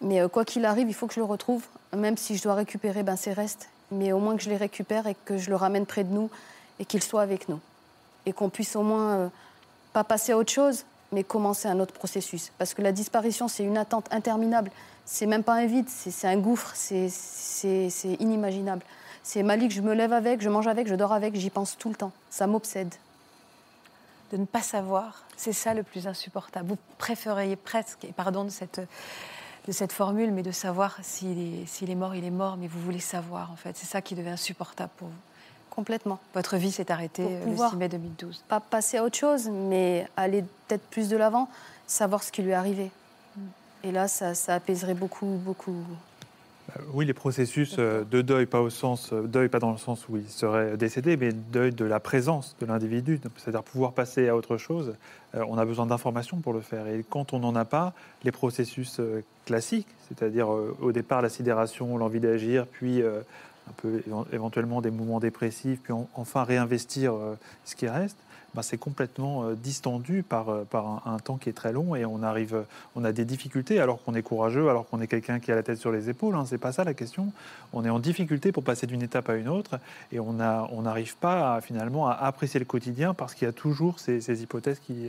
[0.00, 1.62] Mais euh, quoi qu'il arrive, il faut que je le retrouve,
[1.96, 3.68] même si je dois récupérer ben, ses restes.
[3.92, 6.30] Mais au moins que je les récupère et que je le ramène près de nous
[6.78, 7.60] et qu'il soit avec nous.
[8.26, 9.30] Et qu'on puisse au moins
[9.92, 12.52] pas passer à autre chose, mais commencer un autre processus.
[12.58, 14.70] Parce que la disparition, c'est une attente interminable.
[15.04, 17.08] C'est même pas un vide, c'est un gouffre, c'est-
[18.20, 18.82] inimaginable.
[19.22, 21.88] C'est Malik, je me lève avec, je mange avec, je dors avec, j'y pense tout
[21.88, 22.12] le temps.
[22.30, 22.94] Ça m'obsède.
[24.32, 26.68] De ne pas savoir, c'est ça le plus insupportable.
[26.68, 32.24] Vous préféreriez presque, et pardon de cette, formule, mais de savoir s'il est mort, il
[32.24, 33.76] est mort, mais vous voulez savoir en fait.
[33.76, 35.14] C'est ça qui devient insupportable pour vous.
[35.70, 36.18] Complètement.
[36.34, 38.44] Votre vie s'est arrêtée euh, le pouvoir- 6 mai 2012.
[38.48, 41.48] Pas passer à autre chose, mais aller peut-être plus de l'avant,
[41.86, 42.90] savoir ce qui lui est arrivé.
[43.84, 45.74] Et là, ça, ça apaiserait beaucoup, beaucoup.
[46.92, 50.06] Oui, les processus euh, de deuil, pas au sens euh, deuil, pas dans le sens
[50.08, 54.36] où il serait décédé, mais deuil de la présence de l'individu, c'est-à-dire pouvoir passer à
[54.36, 54.94] autre chose.
[55.34, 56.86] euh, on a besoin d'informations pour le faire.
[56.86, 61.28] Et quand on n'en a pas, les processus euh, classiques, c'est-à-dire euh, au départ la
[61.28, 63.22] sidération, l'envie d'agir, puis euh,
[63.68, 68.16] un peu évent- éventuellement des mouvements dépressifs, puis en- enfin réinvestir euh, ce qui reste.
[68.54, 72.04] ben, c'est complètement euh, distendu par, euh, par un, temps qui est très long et
[72.04, 72.64] on arrive,
[72.96, 75.62] on a des difficultés alors qu'on est courageux, alors qu'on est quelqu'un qui a la
[75.62, 76.34] tête sur les épaules.
[76.34, 77.32] Hein, c'est pas ça la question.
[77.72, 79.78] On est en difficulté pour passer d'une étape à une autre
[80.10, 83.52] et on a- on n'arrive pas finalement à apprécier le quotidien parce qu'il y a
[83.52, 85.08] toujours ces, hypothèses qui,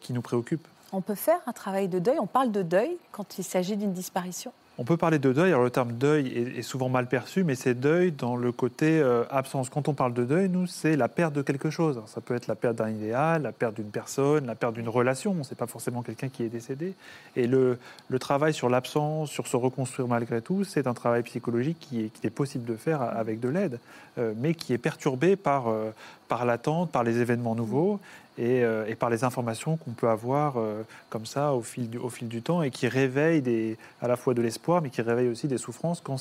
[0.00, 0.66] qui nous préoccupent.
[0.92, 2.18] On peut faire un travail de deuil.
[2.18, 4.52] On parle de deuil quand il s'agit d'une disparition?
[4.76, 5.50] On peut parler de deuil.
[5.50, 9.22] Alors le terme deuil est, souvent mal perçu, mais c'est deuil dans le côté euh,
[9.30, 9.70] absence.
[9.70, 12.02] Quand on parle de deuil, nous, c'est la perte de quelque chose.
[12.06, 15.36] Ça peut être la perte d'un idéal, la perte d'une personne, la perte d'une relation.
[15.44, 16.94] C'est pas forcément quelqu'un qui est décédé.
[17.36, 17.78] Et le,
[18.18, 22.64] travail sur l'absence, sur se reconstruire malgré tout, c'est un travail psychologique qui est, possible
[22.64, 23.78] de faire avec de l'aide,
[24.18, 25.90] euh, mais qui est perturbé euh,
[26.26, 28.00] par l'attente, par les événements nouveaux.
[28.36, 32.42] Et, euh, et par les informations qu'on peut avoir euh, comme ça au fil, du,
[32.42, 36.00] temps et qui réveillent à la fois de l'espoir, mais qui réveillent aussi des souffrances
[36.00, 36.18] quand,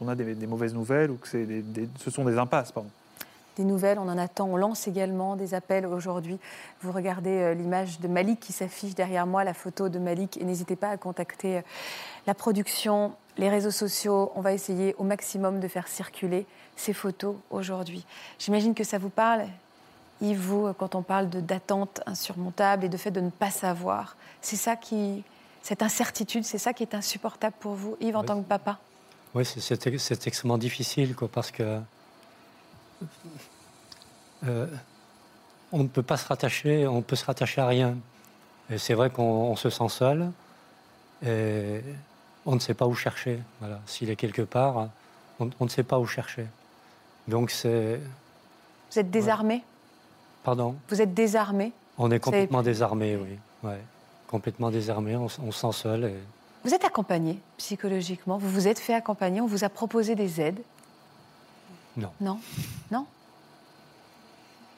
[0.00, 2.72] on a des, mauvaises nouvelles ou que ce sont des impasses.
[3.56, 4.46] Des nouvelles, on en attend.
[4.46, 6.38] On lance également des appels aujourd'hui.
[6.80, 10.40] Vous regardez euh, l'image de Malik qui s'affiche derrière moi, la photo de Malik.
[10.40, 11.60] Et n'hésitez pas à contacter
[12.26, 14.32] la production, les réseaux sociaux.
[14.34, 18.06] On va essayer au maximum de faire circuler ces photos aujourd'hui.
[18.38, 19.46] J'imagine que ça vous parle.
[20.20, 24.16] Yves, vous, quand on parle de- d'attente insurmontable et de fait de ne pas savoir,
[24.40, 25.24] c'est ça qui,
[25.62, 28.26] cette incertitude, c'est ça qui est insupportable pour vous, Yves, en Oui.
[28.26, 28.78] tant que papa?
[29.34, 31.80] Oui, c'est- extrêmement difficile, quoi, parce que
[34.46, 34.66] euh,
[35.72, 37.96] on ne peut pas se rattacher, on peut se rattacher à rien.
[38.70, 40.30] Et c'est vrai qu'on on se sent seul
[41.26, 41.82] et
[42.46, 43.40] on ne sait pas où chercher.
[43.60, 43.80] Voilà.
[43.86, 44.88] S'il est quelque part,
[45.40, 46.46] on, on ne sait pas où chercher.
[47.28, 48.00] Donc c'est,
[48.92, 49.64] Vous êtes désarmé?
[50.44, 51.72] Pardon, Vous êtes désarmé?
[51.98, 53.80] On est complètement désarmé, oui, ouais.
[54.28, 56.04] complètement désarmé, on, se sent seul.
[56.04, 56.22] et-
[56.64, 60.60] Vous êtes accompagné psychologiquement, vous vous êtes fait accompagner, on vous a proposé des aides?
[61.96, 62.10] Non.
[62.20, 62.38] Non?
[62.90, 63.06] Non?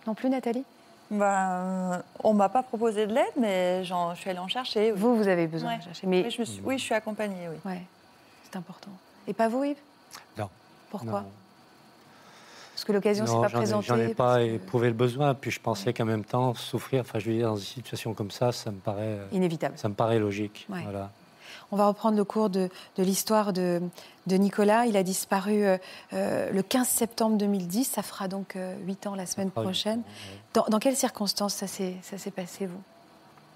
[0.07, 0.65] Non plus Nathalie?
[1.11, 4.93] Ben, on m'a pas proposé de l'aide, mais j'en- je suis allée en chercher.
[4.93, 4.99] oui.
[4.99, 5.79] Vous, vous avez besoin Ouais.
[5.79, 6.07] de chercher.
[6.07, 7.57] Mais Oui, je me suis, oui, je suis accompagnée, oui.
[7.65, 7.83] ouais,
[8.45, 8.91] c'est important.
[9.29, 9.77] Et pas vous Yves?
[10.37, 10.49] Non.
[10.91, 11.21] Pourquoi?
[11.23, 11.31] Non.
[12.77, 15.33] Parce que l'occasion ne s'est pas présentée J'en ai pas éprouvé le besoin.
[15.33, 18.31] Puis je pensais qu'en même temps, souffrir, enfin, je veux dire, dans une situation comme
[18.31, 19.79] ça, ça me paraît, euh, Inévitable.
[19.79, 20.67] ça me paraît logique.
[20.69, 20.83] Ouais.
[20.83, 21.11] Voilà.
[21.73, 23.81] On va reprendre le cours de, de l'histoire de,
[24.27, 24.85] de Nicolas.
[24.85, 25.79] Il a disparu euh,
[26.13, 27.85] euh, le 15 septembre 2010.
[27.87, 30.01] Ça fera donc euh, 8 ans la semaine prochaine.
[30.01, 30.39] ouais.
[30.53, 31.97] Dans, dans quelles circonstances ça s'est
[32.31, 32.83] passé, vous?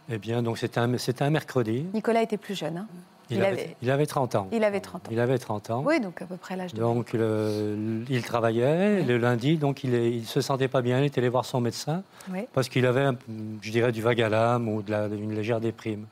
[0.09, 1.85] Eh bien, donc c'était un, un mercredi.
[1.93, 2.79] Nicolas était plus jeune.
[2.79, 2.87] hein
[3.31, 4.49] Il, Il avait, il avait 30 ans.
[4.53, 5.11] Il avait 30 ans.
[5.13, 5.83] Il avait 30 ans.
[5.87, 6.81] Oui, donc à peu près l'âge de.
[6.81, 9.03] Donc, le- il travaillait.
[9.03, 10.99] Le lundi, donc, il, il se sentait pas bien.
[11.01, 12.41] Il était allé voir son médecin Oui.
[12.53, 13.07] parce qu'il avait,
[13.63, 16.07] je dirais, du vague à l'âme ou de la- une légère déprime.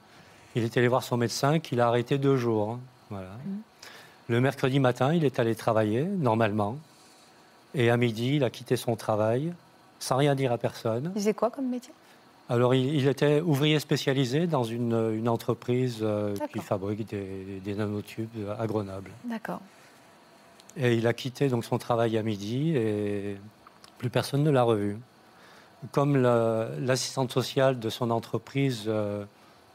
[0.55, 2.71] Il est allé voir son médecin qui l'a arrêté deux jours.
[2.73, 2.81] hein.
[3.11, 3.29] Voilà.
[3.45, 3.59] Mhm.
[4.29, 6.77] Le mercredi matin, il est allé travailler normalement.
[7.75, 9.53] Et à midi, il a quitté son travail
[9.99, 11.11] sans rien dire à personne.
[11.15, 11.93] Il faisait quoi comme métier?
[12.51, 17.75] Alors, il, il était ouvrier spécialisé dans une, une entreprise euh, qui fabrique des, des
[17.75, 19.11] nanotubes à Grenoble.
[19.25, 19.61] D'accord.
[20.77, 23.37] Et il a quitté donc son travail à midi et
[23.99, 24.97] plus personne ne l'a revu.
[25.93, 29.25] Comme la- l'assistante sociale de son entreprise euh,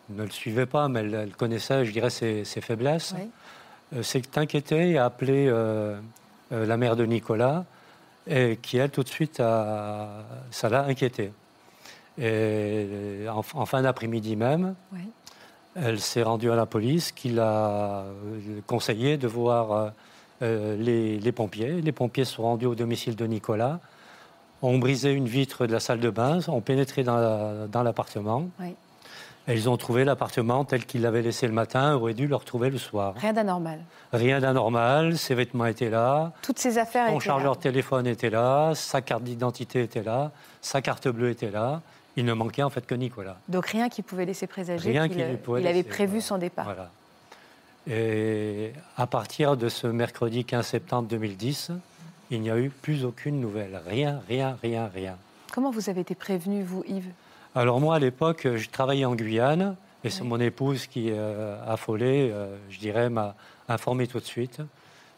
[0.09, 3.29] ne le suivait pas, mais elle, elle connaissait, je dirais, ses, ses faiblesses, Oui.
[3.97, 5.47] euh, s'est inquiétée et a appelé
[6.51, 7.65] la mère de Nicolas,
[8.27, 11.31] et qui, elle, tout de suite, a, ça l'a inquiétée.
[12.19, 14.75] Et en, en fin d'après-midi même,
[15.75, 19.89] elle s'est rendue à la police qui l'a euh, conseillé de voir euh,
[20.43, 21.81] euh, les, les pompiers.
[21.81, 23.79] Les pompiers sont rendus au domicile de Nicolas,
[24.61, 28.47] ont brisé une vitre de la salle de bain, ont pénétré dans la- l'appartement.
[28.59, 28.75] Oui.
[29.47, 32.69] Et ils ont trouvé l'appartement tel qu'il l'avait laissé le matin, aurait dû le retrouver
[32.69, 33.13] le soir.
[33.17, 33.79] Rien d'anormal.
[34.13, 37.59] Rien d'anormal, ses vêtements étaient là, Toutes ces affaires son étaient chargeur là.
[37.59, 41.81] téléphone était là, sa carte d'identité était là, sa carte bleue était là.
[42.15, 43.37] Il ne manquait en fait que Nicolas.
[43.47, 46.11] Donc rien qui pouvait laisser présager Rien qu'il qui lui pouvait il avait laisser, prévu
[46.11, 46.21] voilà.
[46.21, 46.65] son départ.
[46.65, 46.89] Voilà.
[47.87, 51.71] Et à partir de ce mercredi 15 septembre 2010,
[52.31, 53.81] il n'y a eu plus aucune nouvelle.
[53.87, 55.17] Rien, rien, rien, rien.
[55.51, 57.09] Comment vous avez été prévenu, vous, Yves?
[57.55, 60.27] Alors moi, à l'époque, je travaillais en Guyane, et c'est Oui.
[60.29, 63.35] mon épouse qui, euh, affolée, euh, je dirais, m'a
[63.69, 64.61] informé tout de suite,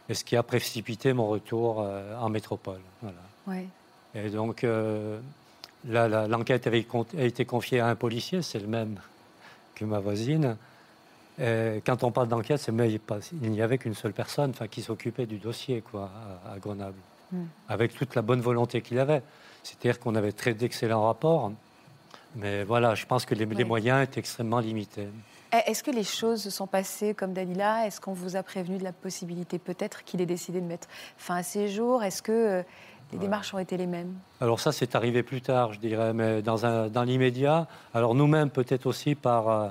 [0.09, 2.81] et ce qui a précipité mon retour euh, en métropole.
[3.01, 3.17] Voilà.
[3.47, 3.67] Oui.
[4.15, 5.19] Et donc, euh,
[5.87, 6.85] l'enquête avait
[7.17, 8.99] a été confiée à un policier, c'est le même
[9.75, 10.57] que ma voisine.
[11.39, 15.25] Et quand on parle d'enquête, c'est mais il n'y avait qu'une seule personne qui s'occupait
[15.25, 16.09] du dossier quoi,
[16.45, 16.95] à, à Grenoble,
[17.31, 17.45] Mm.
[17.69, 19.21] avec toute la bonne volonté qu'il avait.
[19.63, 21.51] C'est-à-dire qu'on avait très d'excellents rapports,
[22.35, 25.07] mais voilà, je pense que les, moyens étaient extrêmement limités.
[25.65, 27.87] Est-ce que les choses se sont passées comme Dalila?
[27.87, 31.37] Est-ce qu'on vous a prévenu de la possibilité peut-être qu'il ait décidé de mettre fin
[31.37, 32.03] à ses jours?
[32.03, 32.63] Est-ce que euh,
[33.15, 36.41] les démarches ont été les mêmes Alors ça, c'est arrivé plus tard, je dirais, mais
[36.41, 39.69] dans, un, dans l'immédiat, alors nous-mêmes peut-être aussi par, euh,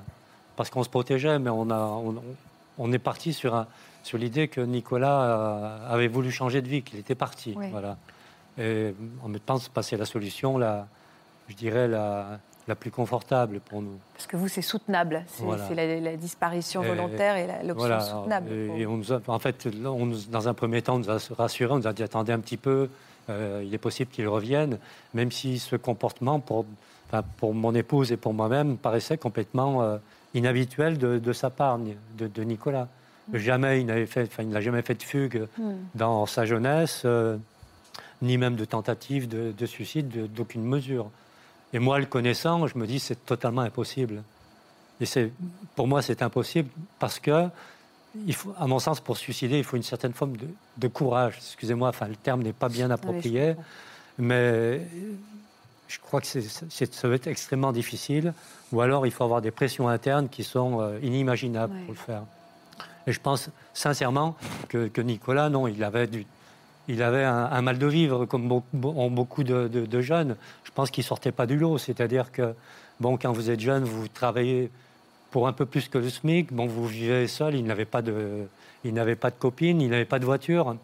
[0.57, 2.17] parce qu'on se protégeait, mais on, a, on,
[2.79, 3.67] on est parti sur, un-
[4.03, 7.55] sur l'idée que Nicolas euh, avait voulu changer de vie, qu'il était parti.
[7.57, 7.67] Oui.
[7.71, 7.97] Voilà.
[8.59, 10.87] Et en même temps, c'est la solution, la,
[11.49, 13.99] je dirais, la, la plus confortable pour nous.
[14.15, 15.25] Parce que vous, c'est soutenable.
[15.27, 15.69] C'est Voilà.
[15.75, 18.01] la, la disparition Et- volontaire et la- l'option Voilà.
[18.01, 18.53] soutenable.
[18.53, 20.99] Et, et on nous a- en fait, là, on nous- dans un premier temps, on
[21.01, 22.89] nous a rassurés, on nous a dit attendez un petit peu,
[23.31, 24.79] euh, il est possible qu'il revienne,
[25.15, 26.67] même si ce comportement, pour,
[27.09, 29.99] enfin, pour mon épouse et pour moi-même, paraissait complètement euh,
[30.35, 31.79] inhabituel de, de sa part,
[32.19, 32.89] de, de Nicolas.
[33.33, 35.73] Jamais il n'avait fait, enfin, il n'a jamais fait de fugue Hmm.
[35.95, 37.39] dans sa jeunesse, euh,
[38.21, 41.11] ni même de tentative de, de suicide de- d'aucune mesure.
[41.73, 44.23] Et moi, le connaissant, je me dis c'est totalement impossible.
[45.01, 45.33] Et c'est,
[45.75, 47.49] pour moi, c'est impossible parce que,
[48.27, 50.47] il faut, à mon sens, pour se suicider, il faut une certaine forme de,
[50.79, 51.35] de courage.
[51.39, 53.55] Excusez-moi, enfin, le terme n'est pas bien oui, je approprié,
[54.19, 54.81] mais
[55.89, 56.43] je crois que c'est,
[56.95, 58.33] ça va être extrêmement difficile.
[58.73, 62.23] Ou alors, il faut avoir des pressions internes qui sont euh, inimaginables pour le faire.
[63.07, 64.37] Et je pense sincèrement
[64.69, 66.27] que, que Nicolas, non, il avait, du,
[66.89, 70.37] il avait un, un mal de vivre, comme beaucoup, ont beaucoup de, de- de jeunes.
[70.65, 71.79] Je pense qu'il ne sortait pas du lot.
[71.79, 72.55] C'est-à-dire que,
[73.01, 74.71] bon, quand vous êtes jeune, vous travaillez
[75.35, 76.53] pour un peu plus que le SMIC.
[76.53, 78.47] Bon, vous vivez seul, il n'avait pas de,
[78.85, 80.77] il n'avait pas de copine, il n'avait pas de voiture.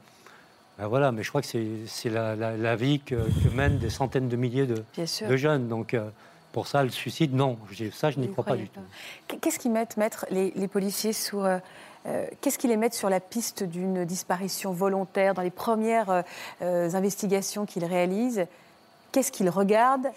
[0.76, 3.78] Ben voilà, mais je crois que c'est, c'est la, la- la vie que, que mènent
[3.78, 4.82] des centaines de milliers de,
[5.28, 5.68] de jeunes.
[5.68, 6.08] Donc, euh,
[6.50, 7.58] pour ça, le suicide, non.
[7.92, 8.80] Ça, je n'y crois pas du tout.
[9.28, 11.44] Qu- Qu'est-ce qu'ils mettent, maître, les, les policiers sur.
[11.44, 11.58] euh,
[12.06, 16.24] euh, Qu'est-ce qu'ils les mettent sur la piste d'une disparition volontaire dans les premières
[16.60, 18.46] euh, investigations qu'ils réalisent?
[19.12, 20.08] Qu'est-ce qu'ils regardent?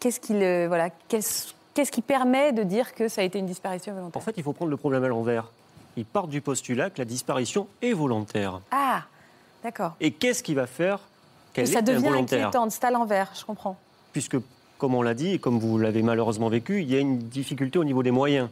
[0.00, 3.92] Qu'est-ce qu'ils, voilà, qu'est-ce, qu'est-ce qui permet de dire que ça a été une disparition
[3.92, 5.50] En volontaire fait, il faut prendre le problème à l'envers.
[5.96, 8.60] Ils partent du postulat que la disparition est volontaire.
[8.70, 9.02] Ah,
[9.62, 9.92] d'accord.
[10.00, 10.98] Et qu'est-ce qui va faire
[11.52, 13.76] Que qu'elle ça est devient involontaire inquiétant, c'est à l'envers, je comprends.
[14.12, 14.36] Puisque,
[14.78, 17.78] comme on l'a dit, et comme vous l'avez malheureusement vécu, il y a une difficulté
[17.78, 18.48] au niveau des moyens.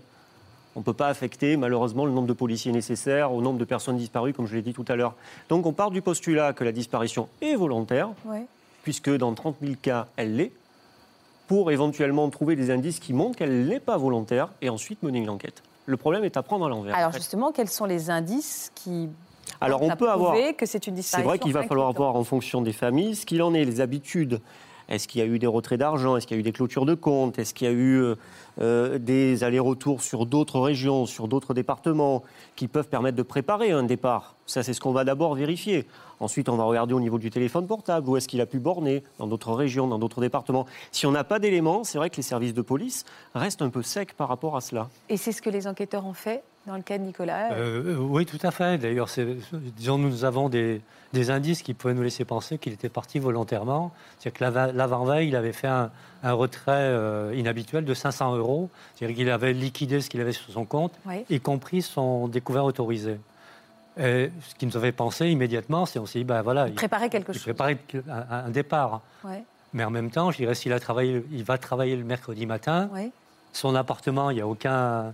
[0.77, 3.97] On ne peut pas affecter malheureusement le nombre de policiers nécessaires au nombre de personnes
[3.97, 5.15] disparues, comme je l'ai dit tout à l'heure.
[5.49, 8.45] Donc on part du postulat que la disparition est volontaire, Ouais.
[8.85, 10.53] puisque dans 30 000 cas, elle l'est,
[11.51, 15.31] pour éventuellement trouver des indices qui montrent qu'elle n'est pas volontaire et ensuite mener une
[15.31, 15.65] enquête.
[15.87, 16.95] Le problème est à prendre à l'envers.
[16.95, 17.19] Alors En fait.
[17.19, 19.09] justement, quels sont les indices qui
[19.61, 22.63] Alors on peut avoir que c'est une C'est vrai qu'il va falloir voir en fonction
[22.63, 24.41] des familles ce qu'il en est, les habitudes.
[24.89, 26.17] Est-ce qu'il y a eu des retraits d'argent?
[26.17, 27.41] Est-ce qu'il y a eu des clôtures de comptes?
[27.41, 28.15] Est-ce qu'il y a eu
[28.61, 32.23] euh, des allers-retours sur d'autres régions, sur d'autres départements
[32.57, 35.87] qui peuvent permettre de préparer un départ Ça, c'est ce qu'on va d'abord vérifier.
[36.21, 39.03] Ensuite, on va regarder au niveau du téléphone portable où est-ce qu'il a pu borner
[39.19, 40.67] dans d'autres régions, dans d'autres départements?
[40.93, 43.83] Si on n'a pas d'éléments, c'est vrai que les services de police restent un peu
[43.83, 44.91] secs par rapport à cela.
[45.09, 47.53] Et c'est ce que les enquêteurs ont fait dans le cas de Nicolas?
[47.55, 48.77] Euh, oui, tout à fait.
[48.77, 49.37] D'ailleurs, c'est-
[49.77, 50.83] disons, nous avons des,
[51.15, 53.91] des indices qui pouvaient nous laisser penser qu'il était parti volontairement.
[54.19, 55.91] C'est-à-dire que l'ava- l'avant-veille, il avait fait un,
[56.23, 58.69] un retrait euh, inhabituel de 500 euros.
[58.95, 61.25] C'est-à-dire qu'il avait liquidé ce qu'il avait sur son compte, Oui.
[61.31, 63.19] y compris son découvert autorisé.
[63.99, 67.09] Et ce qui nous avait pensé immédiatement, c'est on s'est dit, ben voilà, il, Préparer
[67.11, 67.43] quelque il chose.
[67.43, 67.79] préparait
[68.09, 69.01] un, un départ.
[69.25, 69.43] Ouais.
[69.73, 72.89] Mais en même temps, je dirais, s'il a travaillé, il va travailler le mercredi matin,
[72.93, 73.11] Ouais.
[73.53, 75.13] son appartement, il n'y a aucun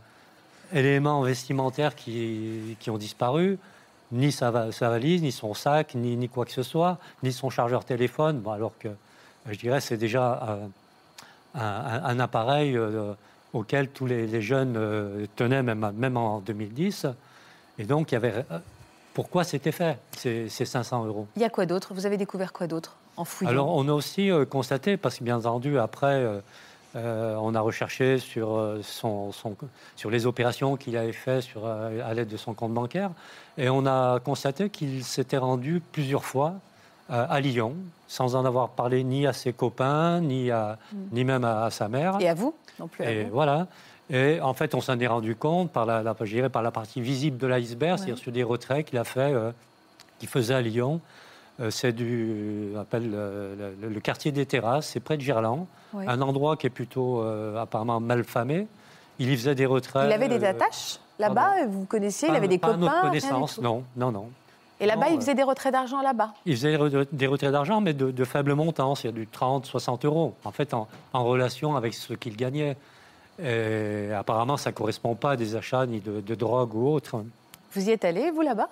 [0.73, 3.59] élément vestimentaire qui, qui ont disparu,
[4.13, 7.33] ni sa, va- sa valise, ni son sac, ni, ni quoi que ce soit, ni
[7.33, 8.89] son chargeur téléphone, bon, alors que
[9.49, 10.67] je dirais c'est déjà euh,
[11.57, 13.13] un, un- appareil euh,
[13.53, 17.07] auquel tous les, les jeunes euh, tenaient, même, même en 2010.
[17.79, 18.35] Et donc, il y avait...
[18.51, 18.59] euh,
[19.15, 21.27] pourquoi c'était fait, ces, ces 500 euros?
[21.37, 21.95] Il y a quoi d'autre?
[21.95, 23.51] Vous avez découvert quoi d'autre en fouillant?
[23.51, 26.23] Alors, on a aussi constaté, parce que bien entendu, après,
[26.97, 29.57] euh, on a recherché sur, son, son-
[29.97, 31.47] sur les opérations qu'il avait faites
[32.05, 33.11] à l'aide de son compte bancaire,
[33.57, 36.53] et on a constaté qu'il s'était rendu plusieurs fois
[37.09, 37.75] à Lyon,
[38.09, 40.79] sans en avoir parlé ni à ses copains, ni, à,
[41.13, 42.17] ni même à, à sa mère.
[42.21, 43.05] Et à vous non plus.
[43.05, 43.67] Et voilà.
[44.11, 46.71] Et en fait, on s'en est rendu compte par la, la, je dirais par la
[46.71, 47.97] partie visible de l'iceberg, Ouais.
[47.99, 49.51] c'est-à-dire sur des retraits qu'il a fait, euh,
[50.19, 51.01] qu'il faisait à Lyon.
[51.59, 55.67] Euh, c'est du, on appelle euh, le, le quartier des Terrasses, c'est près de Gerland,
[55.97, 58.67] un endroit qui est plutôt euh, apparemment mal famé.
[59.19, 60.05] Il y faisait des retraits.
[60.07, 62.93] Il avait des euh, attaches là-bas Vous connaissiez Il pas- avait des pas copains notre
[62.93, 64.29] rien du connaissance, non, non, non.
[64.81, 66.35] Et là-bas, Non, il euh, faisait des retraits d'argent là-bas.
[66.45, 69.65] Il faisait des re- des retraits d'argent, mais de, de faible montant, c'est du 30,
[69.67, 72.77] 60 euros, en fait, en, en relation avec ce qu'il gagnait.
[73.43, 77.23] Et apparemment, ça ne correspond pas à des achats ni de, de drogue ou autre.
[77.75, 78.69] Vous y êtes allé, vous, là-bas?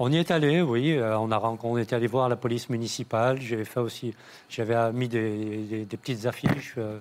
[0.00, 0.92] On y est allé, oui.
[0.92, 3.40] Euh, On, a, on est allé voir la police municipale.
[3.40, 4.14] J'avais fait aussi,
[4.48, 6.98] j'avais mis des, des- des petites affiches euh,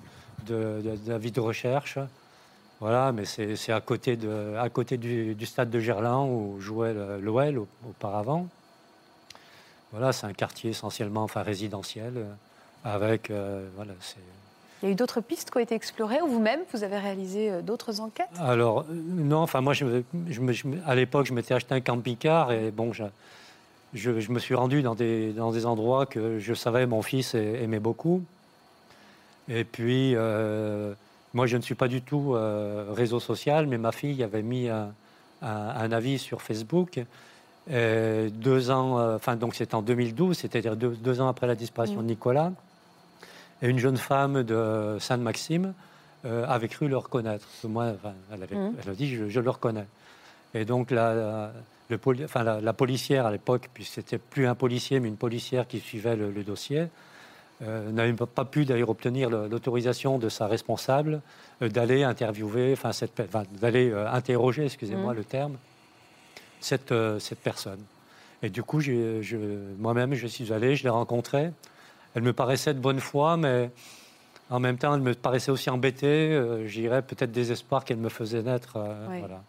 [0.47, 1.99] de- de- d'avis de, recherche.
[2.79, 6.93] Voilà, mais c'est à côté, de, à côté du, du stade de Gerland où jouait
[7.19, 8.47] l'OL au- auparavant.
[9.91, 12.25] Voilà, c'est un quartier essentiellement, enfin résidentiel, euh,
[12.83, 13.93] avec, euh, voilà.
[14.83, 17.49] Il y a eu d'autres pistes qui ont été explorées ou vous-même, vous avez réalisé
[17.49, 18.27] euh, d'autres enquêtes?
[18.39, 20.41] Alors, euh, non, enfin, moi, je, je
[20.85, 25.31] à l'époque, je m'étais acheté un camping-car et bon, je, me suis rendu dans des,
[25.33, 28.21] dans des endroits que je savais mon fils aimait beaucoup.
[29.49, 30.93] Et puis, euh,
[31.33, 34.69] moi, je ne suis pas du tout euh, réseau social, mais ma fille avait mis
[34.69, 34.93] un,
[35.41, 36.99] un- un avis sur Facebook.
[37.69, 41.55] Et deux ans, euh, enfin, donc c'était en 2012, c'est-à-dire deux, deux ans après la
[41.55, 42.51] disparition de Nicolas.
[43.61, 45.73] Et une jeune femme de Sainte-Maxime
[46.25, 47.45] euh, avait cru le reconnaître.
[47.65, 49.85] Moi, enfin, elle, avait- elle a dit je, je le reconnais.
[50.53, 51.51] Et donc la,
[51.89, 51.99] le
[52.35, 56.15] la, la policière à l'époque, puis c'était plus un policier mais une policière qui suivait
[56.15, 56.87] le, le dossier,
[57.63, 61.21] euh, n'avait pas- pas pu d'ailleurs obtenir l'autorisation de sa responsable
[61.61, 62.89] euh, d'aller interviewer, enfin,
[63.19, 65.17] enfin, d'aller euh, interroger, excusez-moi Mhm.
[65.17, 65.57] le terme,
[66.59, 67.79] cette, euh, cette personne.
[68.43, 68.79] Et du coup,
[69.79, 71.51] moi-même, je suis allé, je l'ai rencontrée.
[72.13, 73.71] Elle me paraissait de bonne foi, mais
[74.51, 76.29] en même temps, elle me paraissait aussi embêtée.
[76.65, 78.77] Je dirais peut-être désespoir qu'elle me faisait naître.
[79.09, 79.19] Oui.
[79.19, 79.41] voilà.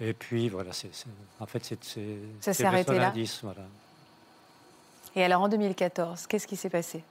[0.00, 0.90] Et puis, voilà, c'est,
[1.40, 2.00] en fait, c'est,
[2.40, 3.08] Ça s'est arrêté là?
[3.08, 3.62] indice, voilà.
[5.18, 7.02] Et alors en 2014, qu'est-ce qui s'est passé?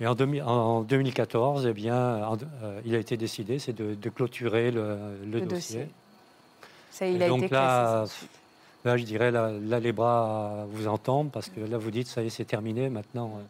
[0.00, 3.94] Et en, demi- en 2014, eh bien, en- euh, il a été décidé, c'est de,
[3.96, 5.48] de clôturer le, le Le dossier.
[5.48, 5.88] dossier.
[6.92, 8.26] Ça, il Et a donc été là, classé.
[8.84, 12.22] Là, je dirais, là, là, les bras vous entendent, parce que là, vous dites, ça
[12.22, 12.88] y est, c'est terminé.
[12.90, 13.40] Maintenant,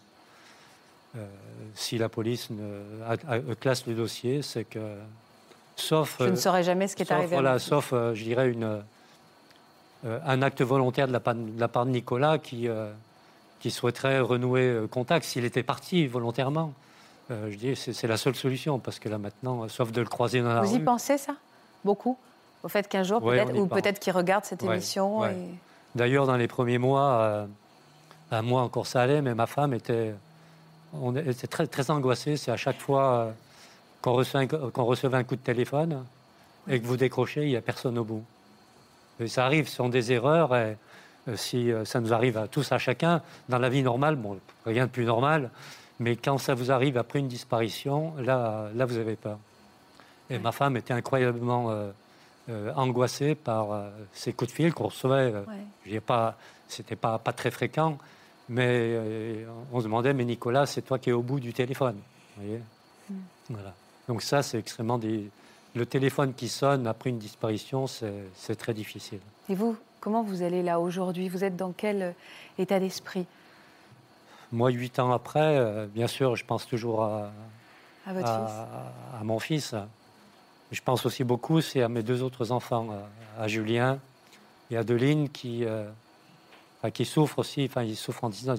[1.16, 1.26] euh, euh,
[1.74, 4.78] si la police ne, a- a- classe le dossier, c'est que,
[5.76, 7.34] sauf, Je ne saurais jamais ce qui est sauf, arrivé.
[7.34, 8.80] voilà, sauf je dirais, une,
[10.04, 12.66] un acte volontaire de la, part, de la part de Nicolas qui,
[13.61, 16.73] qui souhaiterait renouer euh, contact s'il était parti volontairement.
[17.31, 20.07] Euh, je dis, c'est la seule solution, parce que là, maintenant, euh, sauf de le
[20.07, 21.35] croiser dans la Vous y pensez, ça?
[21.85, 22.16] Beaucoup?
[22.62, 25.33] Au fait qu'un jour, Ouais, peut-être, ou peut-être qu'il regarde cette Ouais, émission ouais.
[25.35, 25.55] et...
[25.95, 27.47] D'ailleurs, dans les premiers mois, euh,
[28.31, 30.14] à moi encore ça allait, mais ma femme était,
[30.92, 32.37] on était très, très angoissée.
[32.37, 33.31] C'est à chaque fois euh,
[34.03, 36.05] qu'on recevait, un- qu'on recevait un coup de téléphone
[36.69, 38.23] et que vous décrochez, il n'y a personne au bout.
[39.21, 40.55] Et ça arrive, ce sont des erreurs.
[40.55, 40.77] Et,
[41.34, 44.86] si euh, ça nous arrive à tous, à chacun, dans la vie normale, bon, rien
[44.86, 45.50] de plus normal,
[45.98, 49.38] mais quand ça vous arrive après une disparition, là, là vous avez peur.
[50.30, 51.90] Et ma femme était incroyablement euh,
[52.48, 55.32] euh, angoissée par euh, ces coups de fil qu'on recevait.
[55.32, 55.42] euh,
[55.86, 56.00] Ouais.
[56.00, 56.36] pas,
[56.68, 57.98] c'était pas, pas très fréquent,
[58.48, 61.96] mais euh, on se demandait, mais Nicolas, c'est toi qui es au bout du téléphone.
[62.36, 62.60] vous voyez
[63.48, 63.74] voilà.
[64.08, 64.98] Donc ça, c'est extrêmement...
[64.98, 65.30] Des...
[65.74, 69.20] Le téléphone qui sonne après une disparition, c'est très difficile.
[69.50, 69.76] Et vous,
[70.07, 71.29] comment vous allez là aujourd'hui?
[71.29, 72.12] Vous êtes dans quel euh,
[72.61, 73.27] état d'esprit?
[74.53, 77.33] Moi, huit ans après, euh, bien sûr, je pense toujours à,
[78.07, 79.75] à votre fils à, à mon fils.
[80.71, 82.87] Je pense aussi beaucoup, c'est à mes deux autres enfants,
[83.37, 83.99] à, à Julien
[84.71, 85.88] et Adeline, qui, euh,
[86.95, 87.66] qui souffrent aussi.
[87.69, 88.55] Enfin, ils souffrent en disant...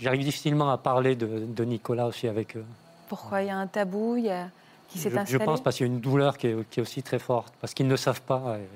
[0.00, 2.64] J'arrive difficilement à parler de, de Nicolas aussi avec eux.
[3.08, 3.42] Pourquoi?
[3.42, 4.48] Il y a un tabou il y a...
[4.88, 5.44] qui s'est Je, je installé?
[5.44, 7.72] pense parce qu'il y a une douleur qui est, qui est aussi très forte, parce
[7.72, 8.58] qu'ils ne savent pas.
[8.58, 8.66] et.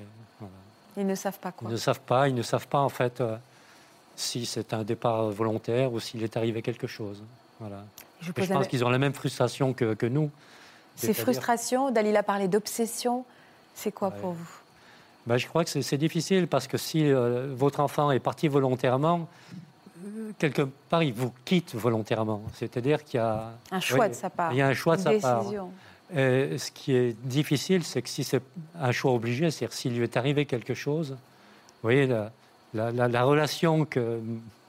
[0.96, 1.70] Ils ne savent pas Ils quoi.
[1.70, 3.37] ne savent pas, ils ne savent pas en fait euh,
[4.16, 7.22] si c'est un départ volontaire ou s'il est arrivé quelque chose.
[7.61, 7.85] Voilà.
[8.20, 10.30] Je, pense qu'ils ont la même frustration que, que nous.
[10.94, 13.24] Ces frustrations, Dalila parlait d'obsession,
[13.74, 14.14] c'est quoi Ouais.
[14.20, 14.48] pour vous?
[15.26, 19.28] Ben, je crois que c'est- difficile parce que si euh, votre enfant est parti volontairement,
[20.06, 22.42] euh, quelque part il vous quitte volontairement.
[22.54, 24.52] C'est-à-dire qu'il y a Un choix de sa part.
[24.52, 25.44] il y a un choix de une sa part.
[26.14, 28.42] Et ce qui est difficile, c'est que si c'est
[28.79, 31.16] un choix obligé, c'est-à-dire s'il lui est arrivé quelque chose, vous
[31.83, 32.31] voyez, la,
[32.75, 34.21] la- la- la relation que,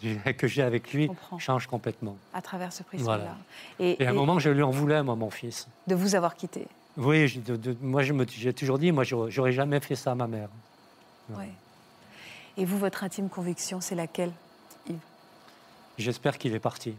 [0.38, 2.18] que j'ai avec lui change complètement.
[2.34, 3.18] à travers ce prisme-là.
[3.18, 3.38] Voilà.
[3.80, 5.68] Et, Et à un et moment, je lui en voulais, moi, mon fils.
[5.86, 6.68] de vous avoir quitté.
[6.98, 10.26] Oui, je- de- de- moi, j'ai toujours dit, moi, j'aurais jamais fait ça à ma
[10.28, 10.50] mère.
[11.30, 11.38] Ouais.
[11.38, 11.50] Ouais.
[12.58, 14.32] Et vous, votre intime conviction, c'est laquelle
[15.98, 16.94] J'espère qu'il est parti,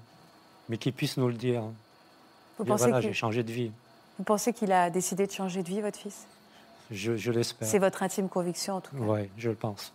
[0.69, 1.63] mais qu'il puisse nous le dire.
[2.59, 3.71] Vous Dire, pensez voilà, qu'il j'ai changé de vie.
[4.19, 6.27] Vous pensez qu'il a décidé de changer de vie, votre fils?
[6.91, 7.69] Je, je l'espère.
[7.69, 9.03] C'est votre intime conviction, en tout cas.
[9.03, 9.93] Oui, je le pense.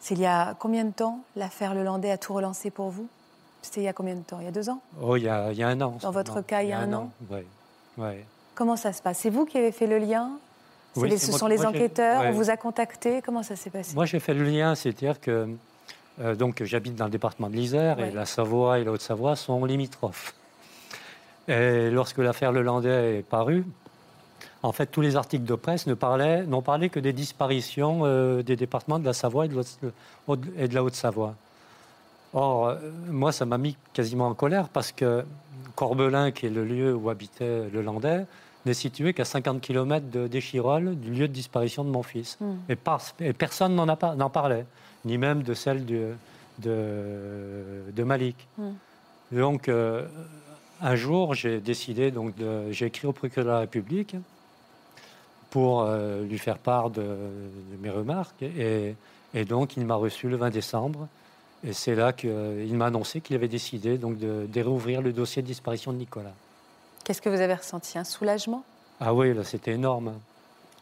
[0.00, 3.08] C'est il y a combien de temps l'affaire Lelandais a tout relancé pour vous?
[3.62, 4.38] C'était il y a combien de temps?
[4.40, 4.80] Il y a deux ans?
[5.02, 5.96] Oh, il y a, il y a un an.
[6.00, 7.40] Dans votre cas, il y a un an Oui.
[7.96, 8.24] Ouais.
[8.54, 9.18] Comment ça se passe?
[9.18, 10.30] C'est vous qui avez fait le lien?
[10.96, 12.28] Oui, les- Ce moi- sont les moi, enquêteurs ouais.
[12.28, 13.20] On vous a contacté?
[13.22, 13.94] Comment ça s'est passé?
[13.94, 15.48] Moi, j'ai fait le lien, c'est-à-dire que
[16.20, 18.08] euh, donc j'habite dans le département de l'Isère Ouais.
[18.08, 20.34] et la Savoie et la Haute-Savoie sont limitrophes.
[21.48, 23.64] Et lorsque l'affaire Lelandais est parue,
[24.62, 28.42] en fait, tous les articles de presse ne parlaient, n'ont parlé que des disparitions euh,
[28.42, 31.34] des départements de la Savoie et de, l'Haute- et de la Haute-Savoie.
[32.34, 32.76] Or, euh,
[33.08, 35.24] moi, ça m'a mis quasiment en colère parce que
[35.76, 38.26] Corbelin, qui est le lieu où habitait le Landais,
[38.66, 42.36] n'est situé qu'à 50 km de d'Échirolles, du lieu de disparition de mon fils.
[42.40, 42.56] Hmm.
[42.68, 44.66] Et, par- et personne n'en a n'en parlait,
[45.04, 46.02] ni même de celle du-
[46.58, 48.36] de, de Malik.
[48.58, 48.72] Hmm.
[49.32, 50.04] Donc, euh,
[50.80, 54.16] un jour, j'ai décidé, donc de- j'ai écrit au procureur de la République
[55.50, 58.42] pour euh, lui faire part de, de mes remarques.
[58.42, 58.94] Et,
[59.34, 61.08] et donc, il m'a reçu le 20 décembre.
[61.64, 65.42] Et c'est là qu'il m'a annoncé qu'il avait décidé donc, de, de réouvrir le dossier
[65.42, 66.32] de disparition de Nicolas.
[67.04, 67.98] Qu'est-ce que vous avez ressenti?
[67.98, 68.62] Un soulagement?
[69.00, 70.12] Ah oui, là, c'était énorme.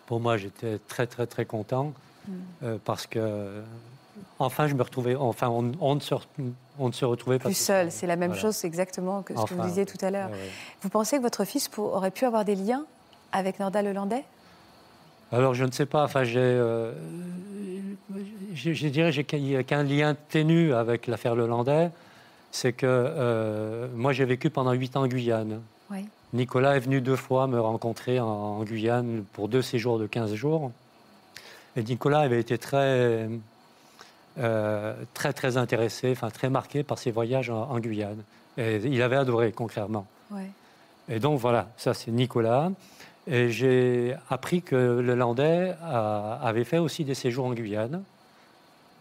[0.07, 1.93] Pour moi, j'étais très, très, très content
[2.63, 3.63] euh, parce que,
[4.39, 6.15] enfin, je me retrouvais, enfin, on, on ne, se,
[6.79, 8.43] on ne se retrouvait pas Plus seul, c'est la même Voilà.
[8.43, 10.29] chose, exactement que ce que Enfin, vous disiez tout à l'heure.
[10.29, 10.51] ouais, ouais.
[10.83, 12.85] Vous pensez que votre fils pour- aurait pu avoir des liens
[13.33, 14.25] avec Norda Lelandais?
[15.33, 16.05] Alors, je ne sais pas.
[16.05, 16.93] Enfin, j'ai, euh,
[18.55, 21.91] je, je dirais, j'ai qu'il y a qu'un lien ténu avec l'affaire Lelandais.
[22.53, 25.61] C'est que euh, moi, j'ai vécu pendant huit ans en Guyane.
[25.91, 26.07] Oui.
[26.33, 30.35] Nicolas est venu deux fois me rencontrer en, en Guyane pour deux séjours de 15
[30.35, 30.71] jours.
[31.77, 33.29] Et Nicolas avait été très,
[35.15, 38.23] très, très intéressé, enfin très marqué par ses voyages en, en Guyane.
[38.59, 40.07] Et il avait adoré, concrètement.
[41.09, 42.71] Et donc voilà, ça c'est Nicolas.
[43.29, 48.03] Et j'ai appris que le Landais a- avait fait aussi des séjours en Guyane.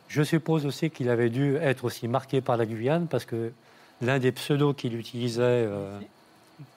[0.08, 3.52] Je suppose aussi qu'il avait dû être aussi marqué par la Guyane parce que
[4.02, 5.98] l'un des pseudos qu'il utilisait euh,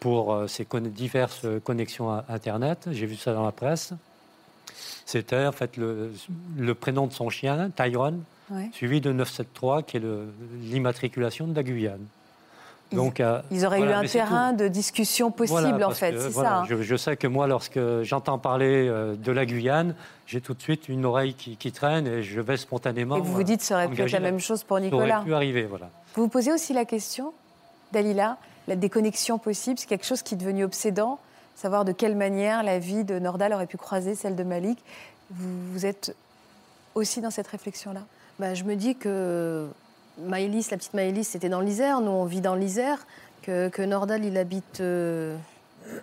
[0.00, 3.92] pour euh, ses diverses connexions à Internet, j'ai vu ça dans la presse,
[5.06, 6.12] c'était en fait le,
[6.56, 8.22] le prénom de son chien, Tyrone,
[8.72, 10.02] Suivi de 973, qui est
[10.62, 12.04] l'immatriculation de la Guyane.
[12.90, 16.18] Ils- Donc, euh, Ils auraient voilà, eu un terrain de discussion possible, Voilà, en fait,
[16.18, 16.56] c'est voilà, ça.
[16.60, 16.64] hein.
[16.70, 19.94] Je, je sais que moi, lorsque j'entends parler euh, de la Guyane,
[20.26, 23.16] j'ai tout de suite une oreille qui, qui traîne et je vais spontanément.
[23.16, 25.20] Et vous vous dites, ça aurait pu être la même chose pour ça aurait Nicolas.
[25.22, 25.90] pu arriver, voilà.
[26.14, 27.34] Vous vous posez aussi la question,
[27.92, 28.38] Dalila,
[28.68, 31.18] la déconnexion possible, c'est quelque chose qui est devenu obsédant,
[31.56, 34.78] savoir de quelle manière la vie de Nordal aurait pu croiser celle de Malik.
[35.30, 36.16] Vous, vous êtes
[36.94, 38.00] aussi dans cette réflexion-là?
[38.38, 39.68] Ben, je me dis que
[40.18, 42.00] Maëlys, la petite Maëlys, c'était dans l'Isère.
[42.00, 43.06] Nous, on vit dans l'Isère.
[43.42, 45.36] Que, que Nordal, il habite euh,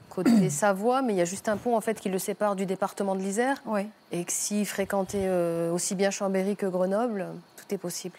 [0.10, 2.66] côté Savoie, mais il y a juste un pont en fait qui le sépare du
[2.66, 3.62] département de l'Isère.
[3.66, 3.88] Oui.
[4.12, 7.28] Et que s'il fréquentait euh, aussi bien Chambéry que Grenoble,
[7.58, 8.18] tout est possible.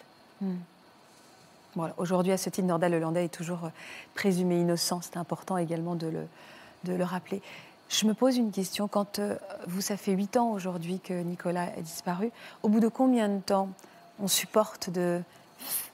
[1.75, 1.93] Voilà.
[1.97, 3.69] Aujourd'hui, à ce titre, Nordal Lelandais est toujours euh,
[4.15, 5.01] présumé innocent.
[5.01, 6.27] C'est important également de le,
[6.85, 7.41] de le rappeler.
[7.89, 8.87] Je me pose une question.
[8.87, 9.35] Quand euh,
[9.67, 12.31] vous, ça fait huit ans aujourd'hui que Nicolas a disparu,
[12.63, 13.69] au bout de combien de temps
[14.19, 15.21] on supporte de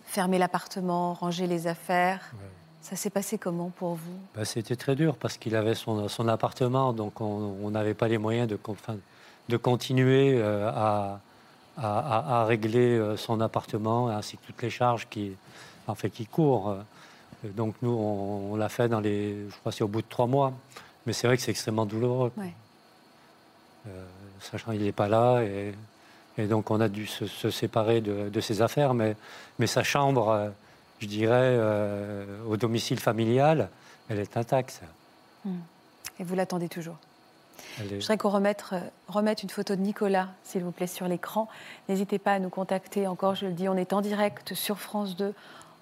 [0.06, 2.32] fermer l'appartement, ranger les affaires
[2.82, 4.18] Ça s'est passé comment pour vous?
[4.36, 8.18] Bah, C'était très dur parce qu'il avait son, son appartement, donc on n'avait pas les
[8.18, 8.98] moyens de, con- enfin,
[9.50, 11.20] de continuer euh, à,
[11.78, 15.32] à- à- à régler euh, son appartement ainsi que toutes les charges qui,
[15.88, 16.70] en fait, qui courent.
[16.72, 17.50] euh.
[17.56, 20.08] Donc nous, on, on l'a fait dans les, je crois, que c'est au bout de
[20.08, 20.54] trois mois.
[21.06, 22.32] Mais c'est vrai que c'est extrêmement douloureux.
[22.38, 22.54] Ouais.
[23.88, 24.06] Euh,
[24.40, 25.74] sachant qu'il n'est pas là et,
[26.38, 29.16] et donc on a dû se, se séparer de, de ses affaires, mais,
[29.60, 30.50] mais sa chambre, euh,
[31.00, 33.70] je dirais, euh, au domicile familial,
[34.10, 34.82] elle est intacte.
[36.20, 36.96] Et vous l'attendez toujours
[37.80, 41.08] est- Je voudrais qu'on remette, euh, remette une photo de Nicolas, s'il vous plaît, sur
[41.08, 41.48] l'écran.
[41.90, 43.08] N'hésitez pas à nous contacter.
[43.08, 45.34] Encore, je le dis, on est en direct sur France 2.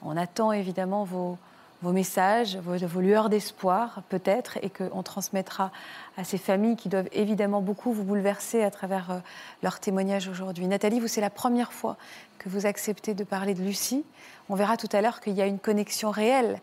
[0.03, 1.37] On attend évidemment vos,
[1.81, 5.71] vos messages, vos, lueurs d'espoir, peut-être, et qu'on transmettra
[6.17, 9.19] à ces familles qui doivent évidemment beaucoup vous bouleverser à travers euh,
[9.63, 10.67] leur témoignage aujourd'hui.
[10.67, 11.97] Nathalie, vous, c'est la première fois
[12.37, 14.03] que vous acceptez de parler de Lucie.
[14.49, 16.59] On verra tout à l'heure qu'il y a une connexion réelle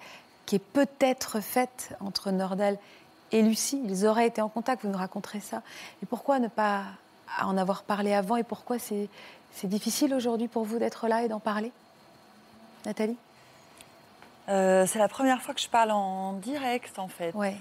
[0.47, 2.79] qui est peut-être faite entre Nordal
[3.33, 3.81] et Lucie.
[3.85, 5.63] Ils auraient été en contact, vous nous raconterez ça.
[6.03, 6.85] Et pourquoi ne pas
[7.43, 9.09] en avoir parlé avant et pourquoi c'est
[9.65, 11.73] difficile aujourd'hui pour vous d'être là et d'en parler?
[12.87, 13.19] Nathalie?
[14.49, 17.35] Euh, c'est la première fois que je parle en direct, en fait.
[17.35, 17.57] Ouais.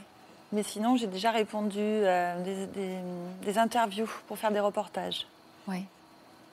[0.54, 3.00] Mais sinon, j'ai déjà répondu à des, des-
[3.44, 5.28] des interviews pour faire des reportages.
[5.68, 5.84] ouais.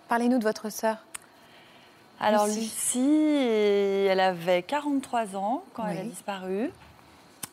[0.08, 0.98] Parlez-nous de votre sœur.
[2.20, 2.60] Alors, Lucie.
[2.60, 6.08] Lucie, elle avait 43 ans quand elle a Oui.
[6.08, 6.70] disparu.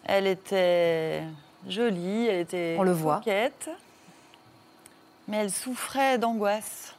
[0.03, 1.23] Elle était
[1.67, 3.21] jolie, elle était On le voit.
[5.29, 6.93] Mais elle souffrait d'angoisse.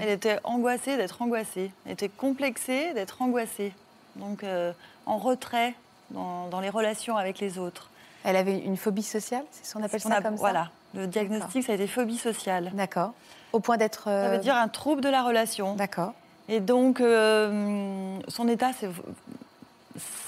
[0.00, 1.70] Elle était angoissée d'être angoissée.
[1.86, 3.72] Elle était complexée d'être angoissée.
[4.16, 4.72] Donc, euh,
[5.06, 5.74] en retrait
[6.10, 7.90] dans, dans les relations avec les autres.
[8.24, 10.70] Elle avait une phobie sociale, c'est ce qu'on appelle On ça a- comme Voilà.
[10.94, 12.66] Le diagnostic, ça a été phobie sociale.
[12.70, 13.12] ça D'accord.
[13.52, 14.04] Au point d'être.
[14.04, 15.74] Ça euh, veut dire un trouble de la relation.
[15.74, 16.12] D'accord.
[16.48, 18.88] Et donc, euh, son état s'est-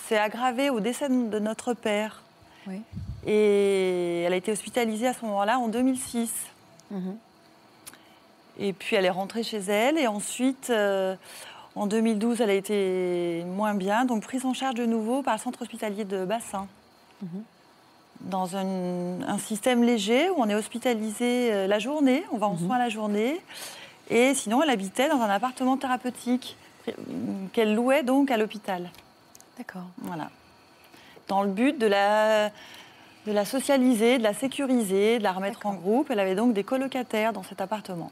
[0.09, 2.23] s'est aggravé au décès de notre père.
[2.67, 2.83] Oui.
[3.27, 6.33] Et elle a été hospitalisée à ce moment-là en 2006.
[6.91, 7.17] Mhm.
[8.59, 9.99] Et puis elle est rentrée chez elle.
[9.99, 11.15] Et ensuite, euh,
[11.77, 15.41] en 2012, elle a été moins bien, donc prise en charge de nouveau par le
[15.41, 16.67] centre hospitalier de Bassin.
[18.23, 22.57] Dans un, un système léger où on est hospitalisé euh, la journée, on va en
[22.57, 23.39] soins la journée.
[24.09, 26.57] Et sinon, elle habitait dans un appartement thérapeutique
[26.89, 26.93] euh,
[27.53, 28.91] qu'elle louait donc à l'hôpital.
[29.59, 29.87] D'accord.
[29.99, 30.31] Voilà.
[31.29, 32.49] Dans le but de la,
[33.27, 36.11] de la socialiser, de la sécuriser, de la remettre en groupe.
[36.11, 38.11] Elle avait donc des colocataires dans cet appartement.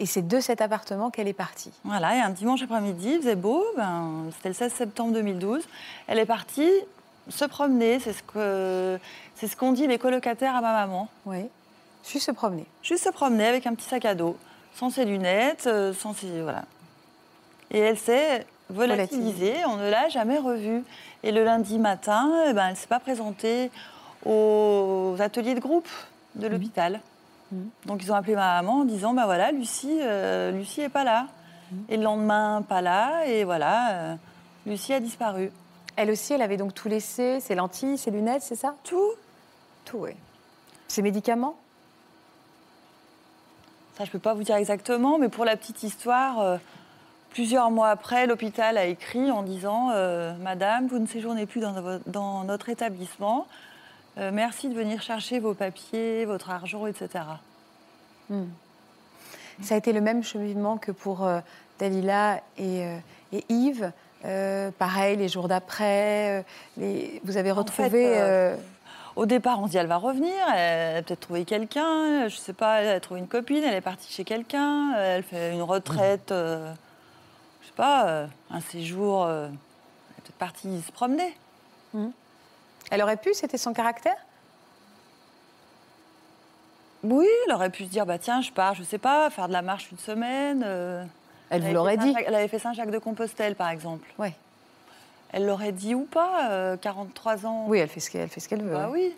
[0.00, 1.70] Et c'est de cet appartement qu'elle est partie.
[1.84, 5.62] Voilà, et un dimanche après-midi, il faisait beau, ben, c'était le 16 septembre 2012.
[6.08, 6.70] Elle est partie
[7.28, 8.98] se promener, c'est ce que
[9.36, 11.08] c'est ce qu'ont dit les colocataires à ma maman.
[11.26, 11.44] Oui.
[12.08, 12.64] Juste se promener.
[12.82, 14.38] Juste se promener avec un petit sac à dos,
[14.74, 16.40] sans ses lunettes, euh, sans ses.
[16.40, 16.64] Voilà.
[17.70, 20.82] Et elle s'est volatilisée, on ne l'a jamais revue.
[21.22, 23.70] Et le lundi matin, eh ben, elle ne s'est pas présentée
[24.24, 25.88] aux ateliers de groupe
[26.36, 27.00] de l'hôpital.
[27.84, 31.04] Donc ils ont appelé ma maman en disant ben voilà, Lucie, euh, Lucie est pas
[31.04, 31.26] là.
[31.88, 33.26] Et le lendemain, pas là.
[33.26, 34.14] Et voilà, euh,
[34.66, 35.52] Lucie a disparu.
[35.96, 38.74] Elle aussi, elle avait donc tout laissé, ses lentilles, ses lunettes, c'est ça?
[38.84, 39.12] Tout
[39.84, 40.12] Tout, oui.
[40.88, 41.56] Ses médicaments?
[43.96, 46.56] Ça, je peux pas vous dire exactement, mais pour la petite histoire, euh,
[47.30, 49.90] plusieurs mois après, l'hôpital a écrit en disant
[50.40, 53.46] Madame, vous ne séjournez plus dans, dans notre établissement.
[54.18, 57.08] Euh, merci de venir chercher vos papiers, votre argent, etc.
[59.62, 61.40] Ça a été le même cheminement que pour euh,
[61.78, 62.96] Dalila et, euh,
[63.32, 63.92] et Yves.
[64.24, 66.42] Euh, pareil, les jours d'après, euh,
[66.76, 67.88] les- vous avez retrouvé.
[68.54, 68.56] fait,
[69.16, 72.52] Au départ, on se dit elle va revenir, elle a peut-être trouvé quelqu'un, je sais
[72.52, 76.30] pas, elle a trouvé une copine, elle est partie chez quelqu'un, elle fait une retraite,
[76.30, 76.72] euh,
[77.62, 81.34] je sais pas, un séjour, euh, elle est peut-être partie se promener.
[82.90, 84.16] Elle aurait pu, c'était son caractère?
[87.02, 89.52] Oui, elle aurait pu se dire bah tiens, je pars, je sais pas, faire de
[89.52, 90.62] la marche une semaine.
[90.66, 91.02] euh,
[91.48, 92.14] Elle vous l'aurait dit.
[92.26, 94.06] Elle avait fait Saint-Jacques-de-Compostelle, par exemple.
[94.18, 94.28] Oui.
[95.32, 97.64] Elle l'aurait dit ou pas, euh, 43 ans?
[97.68, 98.72] Oui, elle fait ce qu'elle fait ce qu'elle veut.
[98.74, 99.14] Bah oui.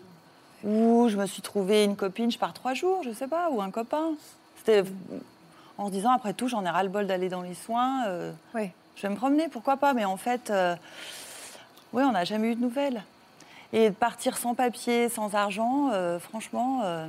[0.63, 0.71] oui.
[0.71, 3.61] Ou je me suis trouvé une copine, je pars trois jours, je sais pas, ou
[3.61, 4.11] un copain.
[4.59, 4.83] C'était
[5.77, 8.05] en se disant après tout, j'en ai ras le bol d'aller dans les soins.
[8.07, 8.69] euh, Oui.
[8.95, 9.93] je vais me promener, pourquoi pas.
[9.93, 10.75] Mais en fait, euh,
[11.91, 13.03] oui, on n'a jamais eu de nouvelles.
[13.73, 17.07] Et de partir sans papier, sans argent, euh, franchement, euh,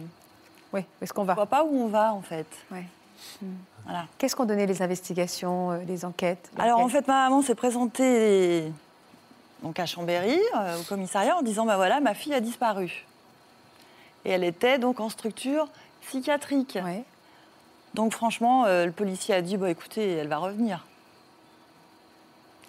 [0.72, 2.46] Oui, où est-ce qu'on on va voit pas où on va en fait.
[2.72, 2.84] Ouais.
[3.84, 4.06] Voilà.
[4.16, 8.72] Qu'est-ce qu'ont donné les investigations, euh, les enquêtes Alors en fait, ma maman s'est présentée
[9.62, 13.04] donc à Chambéry, euh, au commissariat, en disant bah voilà, ma fille a disparu.
[14.24, 15.68] Et elle était donc en structure
[16.00, 16.78] psychiatrique.
[16.82, 17.04] Ouais.
[17.92, 20.84] Donc franchement, le policier a dit bah écoutez, elle va revenir.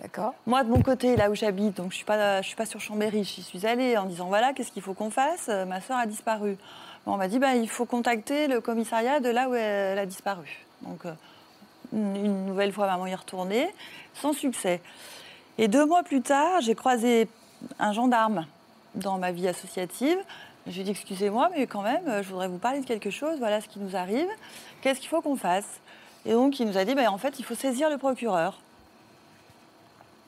[0.02, 0.34] D'accord.
[0.46, 2.06] Moi de mon côté, là où j'habite, donc je suis
[2.44, 5.48] suis pas sur Chambéry, j'y suis allée en disant voilà, qu'est-ce qu'il faut qu'on fasse?
[5.48, 6.58] Ma sœur a disparu.
[7.06, 10.66] On m'a dit bah il faut contacter le commissariat de là où elle a disparu.
[10.82, 11.14] Donc euh,
[11.94, 13.70] une nouvelle fois, maman y est retournée,
[14.14, 14.82] sans succès.
[15.58, 17.30] Et deux mois plus tard, j'ai croisé
[17.80, 18.46] un gendarme
[18.96, 20.18] dans ma vie associative.
[20.68, 23.38] Je lui ai dit excusez-moi, mais quand même, je voudrais vous parler de quelque chose.
[23.38, 24.28] Voilà ce qui nous arrive.
[24.82, 25.80] Qu'est-ce qu'il faut qu'on fasse?
[26.26, 28.60] Et donc il nous a dit bah, en fait, il faut saisir le procureur.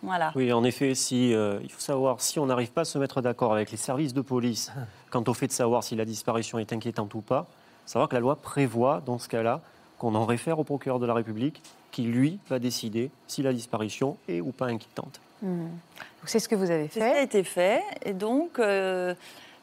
[0.04, 0.32] Voilà.
[0.36, 3.22] Oui, en effet, si, euh, il faut savoir si on n'arrive pas à se mettre
[3.22, 4.72] d'accord avec les services de police
[5.10, 7.48] quant au fait de savoir si la disparition est inquiétante ou pas,
[7.86, 9.62] savoir que la loi prévoit, dans ce cas-là,
[9.98, 14.18] qu'on en réfère au procureur de la République, qui, lui, va décider si la disparition
[14.30, 15.20] est ou pas inquiétante.
[15.42, 15.70] Donc,
[16.26, 17.24] C'est ce que vous avez C'est ce qui a fait.
[17.24, 17.82] été fait.
[18.06, 19.16] Et donc, euh,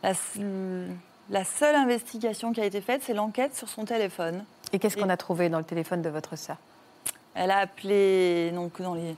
[0.03, 4.45] la seule investigation qui a été faite, c'est l'enquête sur son téléphone.
[4.72, 6.57] Et qu'est-ce qu'on a trouvé dans le téléphone de votre sœur?
[7.35, 9.14] Elle a appelé, donc dans les.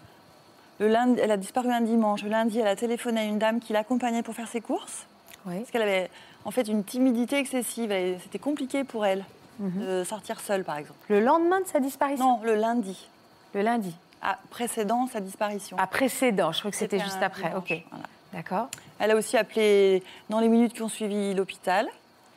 [0.78, 2.22] Le lundi, elle a disparu un dimanche.
[2.22, 5.06] Le lundi, elle a téléphoné à une dame qui l'accompagnait pour faire ses courses.
[5.46, 5.58] Oui.
[5.60, 6.10] Parce qu'elle avait
[6.44, 7.90] en fait une timidité excessive.
[7.92, 9.24] et C'était compliqué pour elle
[9.58, 10.98] de sortir seule, par exemple.
[11.08, 12.36] Le lendemain de sa disparition?
[12.38, 13.08] Non, le lundi,
[13.54, 13.96] Le lundi.
[14.20, 15.78] à- précédant sa disparition.
[15.80, 17.48] Ah, précédent, je crois que c'était juste après.
[17.48, 17.82] dimanche, Ok.
[17.90, 18.04] voilà.
[18.34, 18.68] D'accord.
[18.98, 21.88] Elle a aussi appelé dans les minutes qui ont suivi l'hôpital.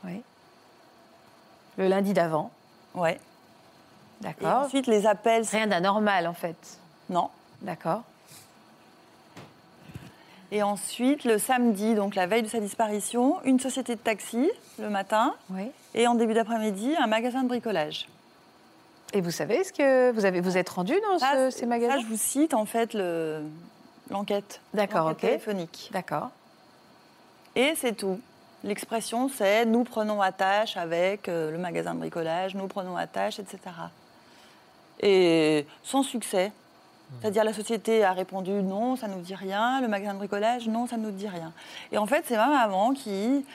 [0.06, 0.22] Oui.
[1.78, 2.52] Le lundi d'avant.
[2.96, 3.16] Ouais.
[3.16, 4.64] Et D'accord.
[4.66, 5.44] ensuite, les appels.
[5.52, 6.56] Rien d'anormal en fait.
[7.10, 7.30] Non.
[7.62, 8.04] D'accord.
[10.52, 14.90] Et ensuite, le samedi, donc la veille de sa disparition, une société de taxi le
[14.90, 15.70] matin Oui.
[15.94, 18.08] et en début d'après-midi, un magasin de bricolage.
[19.14, 21.96] Et vous savez ce que vous avez vous êtes rendu dans ce- c'est- ces magasins?
[21.96, 23.44] Ça, je vous cite en fait le-
[24.10, 24.62] l'enquête.
[24.74, 25.42] D'accord, L'enquête ok.
[25.46, 25.90] téléphonique.
[25.94, 26.30] D'accord.
[27.56, 28.20] Et c'est tout.
[28.64, 33.58] L'expression, c'est nous prenons attache avec euh, le magasin de bricolage, nous prenons attache, etc.
[35.02, 36.52] Et sans succès.
[37.22, 39.82] C'est-à-dire la société a répondu non, ça ne nous dit rien.
[39.82, 41.52] Le magasin de bricolage, non, ça ne nous dit rien.
[41.92, 43.46] Et en fait, c'est ma maman qui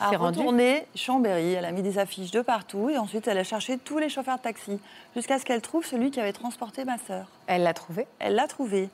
[0.00, 1.52] a retourné Chambéry.
[1.52, 4.38] Elle a mis des affiches de partout et ensuite elle a cherché tous les chauffeurs
[4.38, 4.80] de taxi
[5.14, 7.26] jusqu'à ce qu'elle trouve celui qui avait transporté ma sœur.
[7.46, 8.06] Elle l'a trouvé?
[8.18, 8.90] Elle l'a trouvé.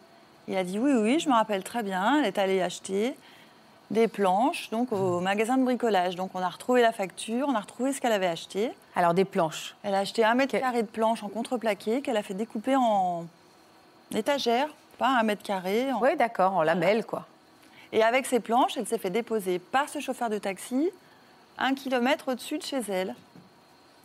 [0.48, 2.18] Il a dit oui, oui, je me rappelle très bien.
[2.18, 3.14] Elle est allée acheter
[3.90, 6.16] des planches donc au magasin de bricolage.
[6.16, 8.70] Donc on a retrouvé la facture, on a retrouvé ce qu'elle avait acheté.
[8.94, 9.76] Alors des planches?
[9.82, 13.26] Elle a acheté un mètre carré de planches en contreplaqué qu'elle a fait découper en
[14.14, 15.92] étagère, pas un mètre carré.
[15.92, 17.26] en- Oui, d'accord, en lamelles, quoi.
[17.92, 20.90] Et avec ces planches, elle s'est fait déposer par ce chauffeur de taxi
[21.56, 23.14] un kilomètre au-dessus de chez elle.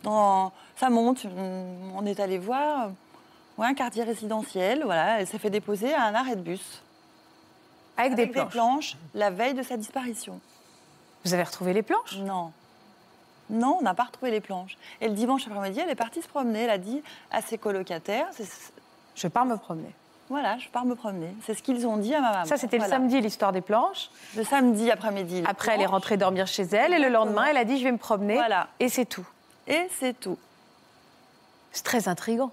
[0.02, 2.90] Dans, ça monte, on- est allé voir
[3.58, 4.82] ouais, un quartier résidentiel.
[4.84, 6.82] Voilà, elle s'est fait déposer à un arrêt de bus.
[7.96, 8.96] Avec, des Avec planches.
[9.14, 10.40] la veille de sa disparition.
[11.24, 12.16] Vous avez retrouvé les planches?
[12.18, 12.52] Non.
[13.50, 14.76] Non, on n'a pas retrouvé les planches.
[15.00, 16.62] Et le dimanche après-midi, elle est partie se promener.
[16.62, 18.26] Elle a dit à ses colocataires,
[19.14, 19.94] Je pars me promener.
[20.28, 21.34] voilà, je pars me promener.
[21.46, 22.44] C'est ce qu'ils ont dit à ma maman.
[22.46, 24.10] Ça, c'était le samedi, l'histoire des planches.
[24.36, 25.42] Le samedi après-midi.
[25.46, 26.92] Après, elle est rentrée dormir chez elle.
[26.94, 28.34] Et le lendemain, elle a dit, je vais me promener.
[28.34, 28.68] Voilà.
[28.80, 29.26] Et c'est tout.
[29.68, 30.38] Et c'est tout.
[31.72, 32.50] C'est très intriguant.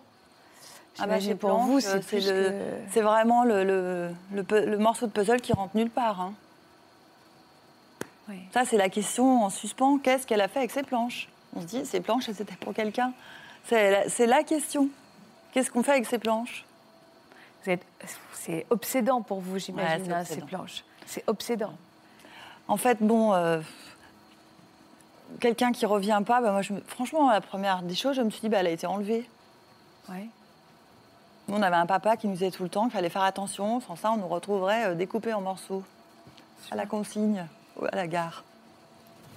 [1.00, 5.08] Ah bah, pour planches, vous, euh, c'est que- vraiment le, le- le pu- le morceau
[5.08, 6.20] de puzzle qui rentre nulle part.
[6.22, 6.34] hein.
[8.30, 8.36] Oui.
[8.54, 9.98] Ça, c'est la question en suspens.
[10.00, 11.28] Qu'est-ce qu'elle a fait avec ces planches?
[11.56, 13.14] On se dit, ces planches, c'était pour quelqu'un.
[13.68, 14.90] C'est la, c'est la question.
[15.52, 16.66] Qu'est-ce qu'on fait avec ces planches?
[18.34, 20.84] C'est obsédant pour vous, j'imagine, Ouais, hein, ces planches.
[21.06, 21.74] C'est obsédant.
[22.68, 23.60] En fait, bon, euh,
[25.40, 28.30] quelqu'un qui revient pas, bah, moi, je me- franchement, la première des choses, je me
[28.30, 29.30] suis dit, bah, elle a été enlevée.
[30.10, 30.28] Ouais.
[31.48, 33.80] Nous, on avait un papa qui nous disait tout le temps qu'il fallait faire attention,
[33.82, 35.84] sans ça, on nous retrouverait euh, découpés en morceaux,
[36.72, 37.46] à la consigne,
[37.80, 38.44] ou à la gare.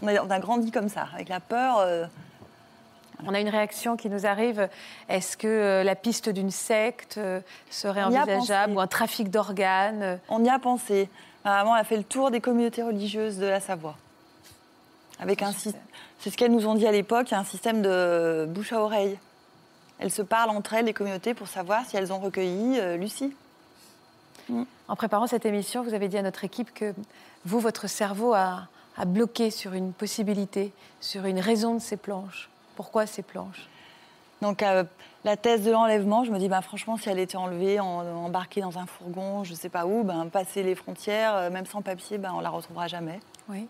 [0.02, 1.78] On a, on a grandi comme ça, avec la peur.
[1.78, 2.06] euh,
[3.26, 4.68] On a une réaction qui nous arrive.
[5.08, 7.40] Est-ce que euh, la piste d'une secte euh,
[7.70, 11.08] serait envisageable ou un trafic d'organes euh, on y a pensé.
[11.44, 13.96] Ma maman a fait le tour des communautés religieuses de la Savoie.
[15.20, 15.76] Avec un syst-
[16.18, 19.18] C'est ce qu'elles nous ont dit à l'époque, un système de bouche à oreille.
[20.00, 23.32] Elles se parlent entre elles, les communautés, pour savoir si elles ont recueilli euh, Lucie.
[24.88, 26.92] En préparant cette émission, vous avez dit à notre équipe que
[27.46, 28.66] vous, votre cerveau a,
[28.98, 32.50] a bloqué sur une possibilité, sur une raison de ces planches.
[32.76, 33.68] Pourquoi ces planches?
[34.42, 34.84] Donc euh,
[35.24, 38.60] la thèse de l'enlèvement, je me dis, bah, franchement, si elle était enlevée, en- embarquée
[38.60, 41.80] dans un fourgon, je ne sais pas où, ben, passer les frontières, euh, même sans
[41.82, 43.20] papier, ben, on la retrouvera jamais.
[43.48, 43.66] Oui.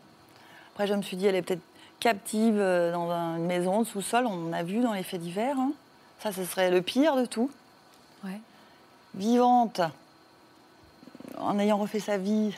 [0.73, 1.63] Après, je me suis dit, elle est peut-être
[2.01, 5.57] captive euh, dans un- une maison de sous-sol, on a vu dans les faits divers.
[5.59, 5.73] hein.
[6.21, 7.51] Ça, ce serait le pire de tout.
[8.25, 8.41] Ouais.
[9.15, 9.81] Vivante,
[11.39, 12.57] en ayant refait sa vie.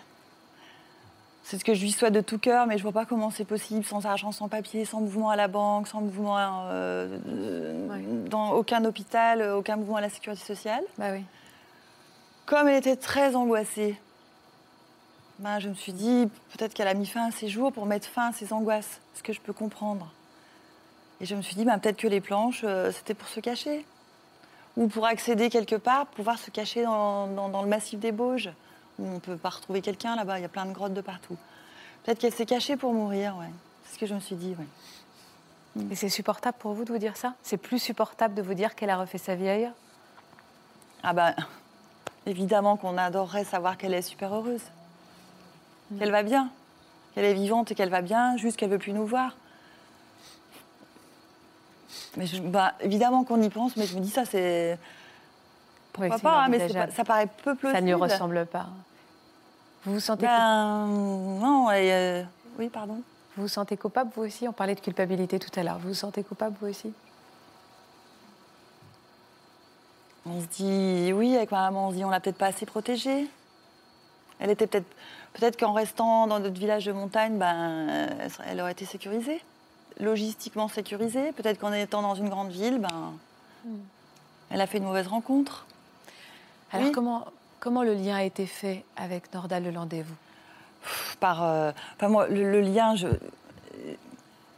[1.48, 3.44] C'est ce que je lui souhaite de tout cœur, mais je vois pas comment c'est
[3.44, 8.00] possible sans argent, sans papier, sans mouvement à la banque, sans mouvement euh, Ouais.
[8.28, 10.82] dans aucun hôpital, aucun mouvement à la sécurité sociale.
[10.98, 11.22] Bah oui.
[12.46, 13.96] Comme elle était très angoissée,
[15.38, 18.08] ben, je me suis dit peut-être qu'elle a mis fin à ses jours pour mettre
[18.08, 20.10] fin à ses angoisses, ce que je peux comprendre.
[21.20, 23.86] Et je me suis dit ben, peut-être que les planches, euh, c'était pour se cacher.
[24.76, 28.50] Ou pour accéder quelque part, pouvoir se cacher dans, dans- dans le massif des Bauges,
[28.98, 31.00] où on ne peut pas retrouver quelqu'un là-bas, il y a plein de grottes de
[31.00, 31.36] partout.
[32.04, 33.50] Peut-être qu'elle s'est cachée pour mourir, ouais.
[33.84, 35.84] C'est ce que je me suis dit, ouais.
[35.90, 37.34] Et c'est supportable pour vous de vous dire ça?
[37.42, 39.74] C'est plus supportable de vous dire qu'elle a refait sa vie ailleurs?
[41.02, 41.34] Ah ben,
[42.26, 44.62] évidemment qu'on adorerait savoir qu'elle est super heureuse.
[45.98, 46.50] Qu'elle va bien.
[47.14, 49.36] Qu'elle est vivante et qu'elle va bien, juste qu'elle ne veut plus nous voir.
[52.16, 54.78] Mais je- bah, évidemment qu'on y pense, mais je me dis ça, c'est.
[55.96, 57.76] Pourquoi pas, hein, mais pas- ça paraît peu plausible.
[57.76, 58.66] Ça ne lui ressemble pas.
[59.84, 62.22] Vous vous sentez, Ben, non, euh,
[62.58, 63.00] oui, pardon.
[63.36, 64.46] vous vous sentez coupable, vous aussi?
[64.48, 65.78] On parlait de culpabilité tout à l'heure.
[65.78, 66.92] Vous vous sentez coupable, vous aussi?
[70.28, 72.66] On se dit, oui, avec ma maman, on se dit, on l'a peut-être pas assez
[72.66, 73.28] protégée.
[74.40, 74.86] Elle était peut-être,
[75.34, 77.86] peut-être qu'en restant dans notre village de montagne, ben,
[78.20, 79.40] elle serait- elle aurait été sécurisée,
[80.00, 81.30] logistiquement sécurisée.
[81.32, 83.12] Peut-être qu'en étant dans une grande ville, ben,
[84.50, 85.64] elle a fait une mauvaise rencontre.
[86.72, 86.92] Alors Oui.
[86.92, 87.24] comment,
[87.60, 90.14] comment le lien a été fait avec Nordal Lelandais, vous
[91.20, 93.08] Par, euh, enfin, moi, le, le lien, je,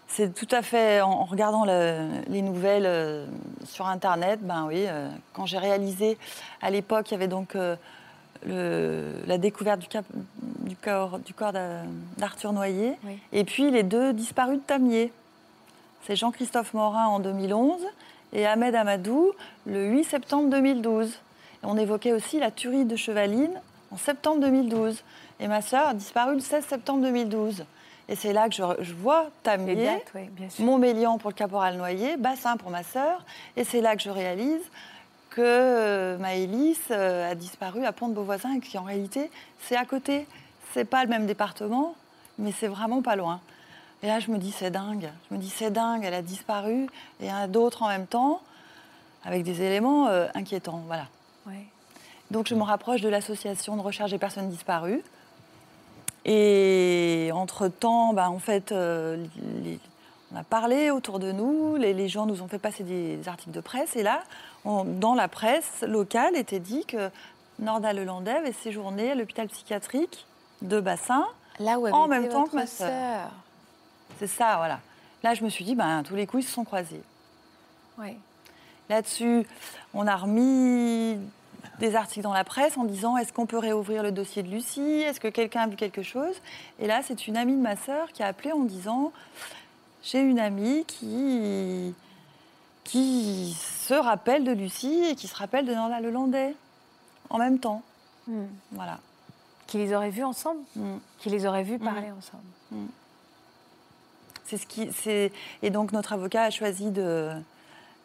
[0.09, 3.27] c'est tout à fait en, en regardant le- les nouvelles euh,
[3.65, 4.41] sur Internet.
[4.43, 6.19] Ben oui, euh, quand j'ai réalisé,
[6.63, 10.05] à l'époque, il y avait donc le- la découverte du, cap-
[10.61, 11.83] du corps, du corps d'A-
[12.17, 13.19] d'Arthur Noyer, Oui.
[13.33, 15.13] et puis les deux disparus de Tamier.
[16.07, 17.83] C'est Jean-Christophe Morin en 2011
[18.33, 19.33] et Ahmed Amadou
[19.67, 21.19] le 8 septembre 2012.
[21.63, 25.03] On évoquait aussi la tuerie de Chevaline en septembre 2012.
[25.41, 27.65] Et ma sœur a disparu le 16 septembre 2012.
[28.09, 30.31] Et c'est là que je, je vois Tamier, oui.
[30.61, 33.25] Montmélian pour le caporal Noyer, Bassin pour ma sœur.
[33.57, 34.63] Et c'est là que je réalise
[35.31, 39.31] que euh, Maëlys euh, a disparu à Pont-de-Beauvoisin et qu'en réalité,
[39.61, 40.27] c'est à côté.
[40.73, 41.95] C'est pas le même département,
[42.39, 43.41] mais c'est vraiment pas loin.
[44.03, 45.11] Et là, je me dis, c'est dingue.
[45.29, 46.85] Je me dis, c'est dingue, elle a disparu.
[47.21, 48.41] Et il y en a d'autres en même temps,
[49.25, 50.83] avec des éléments euh, inquiétants.
[50.87, 51.07] Voilà.
[51.49, 51.65] Ouais.
[52.31, 55.03] Donc, je me rapproche de l'association de recherche des personnes disparues.
[56.25, 59.25] Et entre-temps, bah, en fait, euh,
[59.63, 59.79] les-
[60.33, 63.53] on a parlé autour de nous, les, les gens nous ont fait passer des articles
[63.53, 63.97] de presse.
[63.97, 64.23] Et là,
[64.65, 67.11] on- dans la presse locale, était dit que
[67.59, 70.27] Norda Lelandais avait séjourné à l'hôpital psychiatrique
[70.61, 71.27] de Bassin.
[71.61, 73.31] Là où avait En été même temps que ma sœur.
[74.19, 74.81] C'est ça, voilà.
[75.23, 77.03] Là, je me suis dit, ben, tous les coups, ils se sont croisés.
[77.97, 78.17] Ouais.
[78.89, 79.47] Là-dessus,
[79.95, 81.19] on a remis
[81.79, 84.81] des articles dans la presse en disant est-ce qu'on peut réouvrir le dossier de Lucie?
[84.81, 86.35] Est-ce que quelqu'un a vu quelque chose?
[86.79, 89.13] Et là, c'est une amie de ma sœur qui a appelé en disant
[90.03, 91.95] j'ai une amie qui,
[92.85, 96.55] qui se rappelle de Lucie et qui se rappelle de Norda Lelandais
[97.31, 97.83] en même temps.
[98.27, 98.47] Hmm.
[98.73, 98.99] Voilà.
[99.69, 100.63] Qui les aurait vus ensemble?
[100.77, 100.97] Mm.
[101.19, 102.89] Qui les aurait vus parler ensemble?
[104.47, 105.31] C'est ce qui, c'est...
[105.63, 107.33] Et donc notre avocat a choisi de,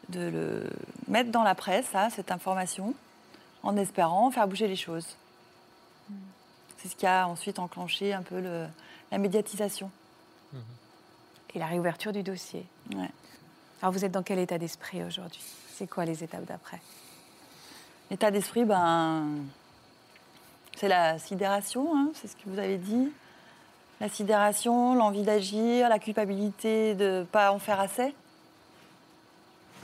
[0.10, 0.70] de le
[1.08, 2.94] mettre dans la presse, ça, cette information,
[3.64, 5.16] en espérant faire bouger les choses.
[6.78, 8.68] C'est ce qui a ensuite enclenché un peu le-
[9.12, 9.90] la médiatisation.
[11.56, 12.66] Et la réouverture du dossier.
[12.96, 13.10] Ouais.
[13.82, 15.42] Alors vous êtes dans quel état d'esprit aujourd'hui?
[15.70, 16.82] C'est quoi les étapes d'après?
[18.10, 19.28] L'état d'esprit, ben,
[20.76, 23.12] c'est la sidération, hein, c'est ce que vous avez dit.
[24.02, 28.14] La sidération, l'envie d'agir, la culpabilité de ne pas en faire assez.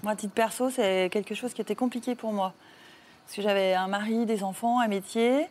[0.04, 2.54] Moi, à titre perso, c'est quelque chose qui était compliqué pour moi.
[3.30, 5.46] Parce que j'avais un mari, des enfants, un métier,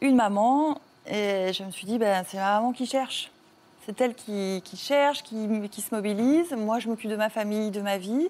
[0.00, 3.32] une maman, et je me suis dit, ben, c'est ma maman qui cherche.
[3.84, 5.34] C'est elle qui, cherche, qui,
[5.80, 6.52] se mobilise.
[6.52, 8.28] Moi, je m'occupe de ma famille, de ma vie.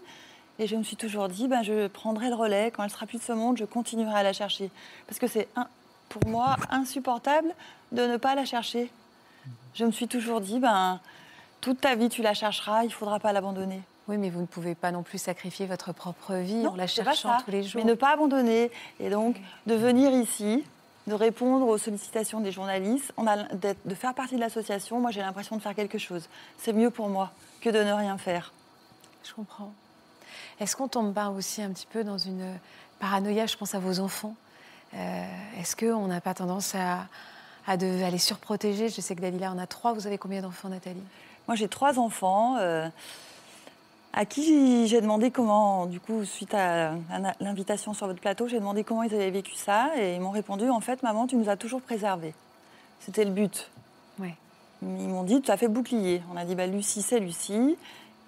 [0.58, 2.70] Et je me suis toujours dit, ben, je prendrai le relais.
[2.70, 4.70] Quand elle sera plus de ce monde, je continuerai à la chercher.
[5.06, 5.46] Parce que c'est,
[6.08, 7.48] pour moi, insupportable
[7.92, 8.90] de ne pas la chercher.
[9.74, 11.00] Je me suis toujours dit, ben,
[11.60, 13.82] toute ta vie, tu la chercheras, il ne faudra pas l'abandonner.
[14.08, 16.84] Oui, mais vous ne pouvez pas non plus sacrifier votre propre vie Non, en la
[16.84, 17.42] pas cherchant ça.
[17.44, 17.80] tous les jours.
[17.82, 18.70] Mais ne pas abandonner.
[19.00, 20.62] Et donc, de venir ici,
[21.06, 25.20] de répondre aux sollicitations des journalistes, on a, de faire partie de l'association, moi, j'ai
[25.22, 26.28] l'impression de faire quelque chose.
[26.58, 27.30] C'est mieux pour moi
[27.62, 28.52] que de ne rien faire.
[29.26, 29.72] Je comprends.
[30.60, 32.44] Est-ce qu'on tombe pas aussi un petit peu dans une
[33.00, 34.34] paranoïa Je pense à vos enfants.
[34.94, 35.24] Euh,
[35.58, 37.06] Est-ce qu'on n'a pas tendance à,
[37.66, 38.90] à, de- à les surprotéger?
[38.90, 39.94] Je sais que Dalila en a trois.
[39.94, 41.02] Vous avez combien d'enfants, Nathalie?
[41.48, 42.88] Moi, j'ai trois enfants euh,
[44.16, 46.92] à qui j'ai demandé comment, du coup, suite à
[47.40, 49.90] l'invitation sur votre plateau, j'ai demandé comment ils avaient vécu ça.
[49.98, 52.32] Et ils m'ont répondu, en fait, maman, tu nous as toujours préservés.
[53.00, 53.70] C'était le but.
[54.20, 54.30] Oui.
[54.82, 56.22] Ils m'ont dit, tu as fait bouclier.
[56.32, 57.76] On a dit, bah, Lucie, c'est Lucie.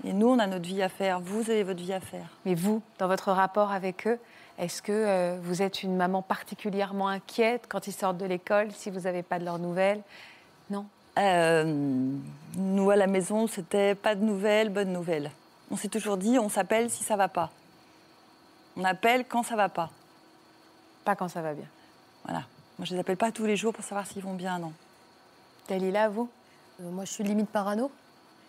[0.04, 1.20] Et nous, on a notre vie à faire.
[1.20, 2.26] Vous avez votre vie à faire.
[2.44, 4.18] Mais vous, dans votre rapport avec eux,
[4.58, 8.90] est-ce que euh, vous êtes une maman particulièrement inquiète quand ils sortent de l'école, si
[8.90, 10.00] vous n'avez pas de leurs nouvelles?
[10.68, 10.86] Non?
[11.18, 11.64] Euh,
[12.56, 15.30] nous, à la maison, c'était pas de nouvelles, bonnes nouvelles.
[15.70, 17.50] On s'est toujours dit, on s'appelle si ça va pas.
[18.76, 19.90] On appelle quand ça va pas.
[21.04, 21.66] Pas quand ça va bien.
[22.24, 22.44] Voilà.
[22.78, 24.72] Moi, je les appelle pas tous les jours pour savoir s'ils vont bien, non.
[25.68, 26.28] Dalila, vous?
[26.80, 27.90] Euh, Moi, je suis limite parano.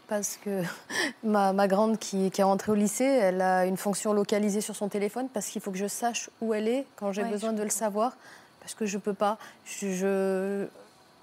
[0.07, 0.63] Parce que
[1.23, 4.75] ma, ma grande qui, qui est rentrée au lycée, elle a une fonction localisée sur
[4.75, 7.51] son téléphone parce qu'il faut que je sache où elle est quand j'ai Ouais, besoin
[7.53, 8.15] de le savoir.
[8.61, 9.37] Parce que je peux pas.
[9.65, 10.67] Je- je-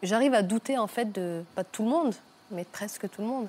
[0.02, 2.14] J'arrive à douter en fait de, pas de tout le monde,
[2.50, 3.48] mais de presque tout le monde.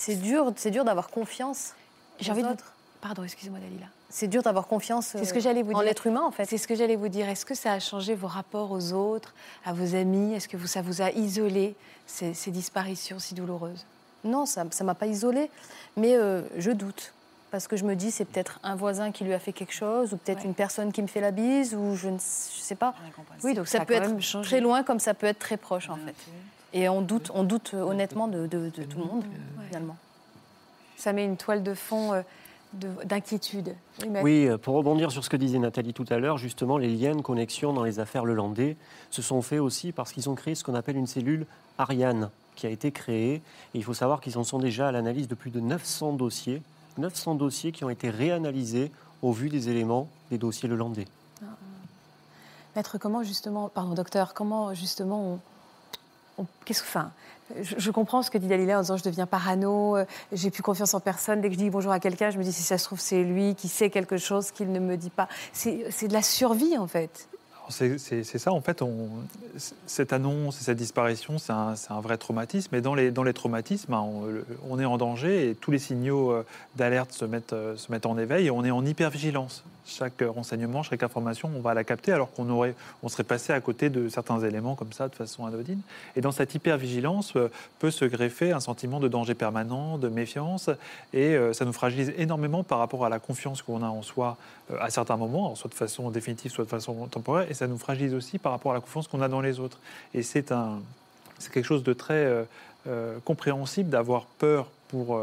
[0.00, 1.72] C'est dur, c'est dur d'avoir confiance.
[2.20, 2.72] J'ai envie de vous- autres.
[3.00, 3.86] Pardon, excusez-moi, Dalila.
[4.10, 6.44] C'est dur d'avoir confiance C'est ce euh, que j'allais vous en l'être humain en fait.
[6.46, 7.28] C'est ce que j'allais vous dire.
[7.28, 9.34] Est-ce que ça a changé vos rapports aux autres,
[9.66, 10.34] à vos amis?
[10.34, 11.74] Est-ce que vous, ça vous a isolé,
[12.06, 13.84] ces, ces disparitions si douloureuses?
[14.24, 15.50] Non, ça ne m'a pas isolée,
[15.96, 17.12] mais euh, je doute.
[17.50, 20.12] Parce que je me dis, c'est peut-être un voisin qui lui a fait quelque chose,
[20.12, 20.44] ou peut-être Ouais.
[20.44, 22.94] une personne qui me fait la bise, ou je ne je sais pas.
[23.42, 26.14] Oui, donc ça peut être très loin comme ça peut être très proche, en fait.
[26.72, 29.24] Et on doute, on doute honnêtement de, de- de tout le monde,
[29.68, 29.96] finalement.
[30.96, 32.22] Ça met une toile de fond euh,
[32.74, 33.74] de- d'inquiétude.
[34.22, 37.14] Oui, euh, pour rebondir sur ce que disait Nathalie tout à l'heure, justement, les liens
[37.14, 38.76] de connexion dans les affaires Lelandais
[39.10, 41.46] se sont faits aussi parce qu'ils ont créé ce qu'on appelle une cellule
[41.78, 43.34] Ariane qui a été créée.
[43.34, 43.42] Et
[43.74, 46.60] il faut savoir qu'ils en sont déjà à l'analyse de plus de 900 dossiers.
[46.98, 48.90] 900 dossiers qui ont été réanalysés
[49.22, 51.06] au vu des éléments des dossiers Lelandais.
[52.76, 55.38] Maître, comment justement, pardon, docteur, comment justement on.
[56.64, 56.88] Qu'est-ce que.
[56.88, 57.10] Enfin,
[57.62, 60.62] je, je comprends ce que dit Dalila en disant je deviens parano, euh, j'ai plus
[60.62, 61.40] confiance en personne.
[61.40, 63.22] Dès que je dis bonjour à quelqu'un, je me dis si ça se trouve, c'est
[63.22, 65.28] lui qui sait quelque chose qu'il ne me dit pas.
[65.52, 67.28] C'est de la survie en fait.
[67.70, 68.82] C'est ça, en fait,
[69.86, 72.74] cette annonce et cette disparition, c'est un, un vrai traumatisme.
[72.74, 74.06] Et dans les, dans les traumatismes, hein,
[74.68, 78.06] on est en danger et tous les signaux euh, d'alerte se mettent, euh, se mettent
[78.06, 79.64] en éveil et on est en hypervigilance.
[79.88, 83.60] Chaque renseignement, chaque information, on va la capter alors qu'on aurait, on serait passé à
[83.60, 85.80] côté de certains éléments comme ça de façon anodine.
[86.14, 90.68] Et dans cette hypervigilance euh, peut se greffer un sentiment de danger permanent, de méfiance
[91.14, 94.36] et euh, ça nous fragilise énormément par rapport à la confiance qu'on a en soi
[94.70, 97.78] euh, à certains moments, soit de façon définitive, soit de façon temporaire, et ça nous
[97.78, 99.78] fragilise aussi par rapport à la confiance qu'on a dans les autres.
[100.12, 100.80] Et c'est un,
[101.38, 102.46] c'est quelque chose de très
[102.86, 105.20] euh, compréhensible d'avoir peur pour,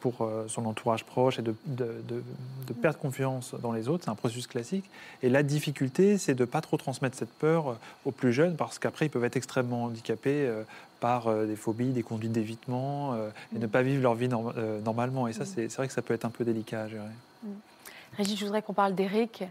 [0.00, 2.22] pour euh, son entourage proche et de, de, de-
[2.68, 4.04] de perdre confiance dans les autres.
[4.04, 4.88] C'est un processus classique.
[5.22, 8.56] Et la difficulté, c'est de ne pas trop transmettre cette peur euh, aux plus jeunes,
[8.56, 10.62] parce qu'après, ils peuvent être extrêmement handicapés euh,
[11.00, 14.52] par euh, des phobies, des conduites d'évitement, euh, et ne pas vivre leur vie norm-
[14.56, 15.26] euh, normalement.
[15.28, 17.02] Et ça, c'est c'est vrai que ça peut être un peu délicat à gérer.
[18.16, 19.44] Régis, je voudrais qu'on parle d'Éric.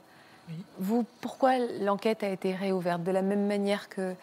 [0.79, 3.03] Vous, pourquoi l'enquête a été réouverte?
[3.03, 4.13] De la même manière que,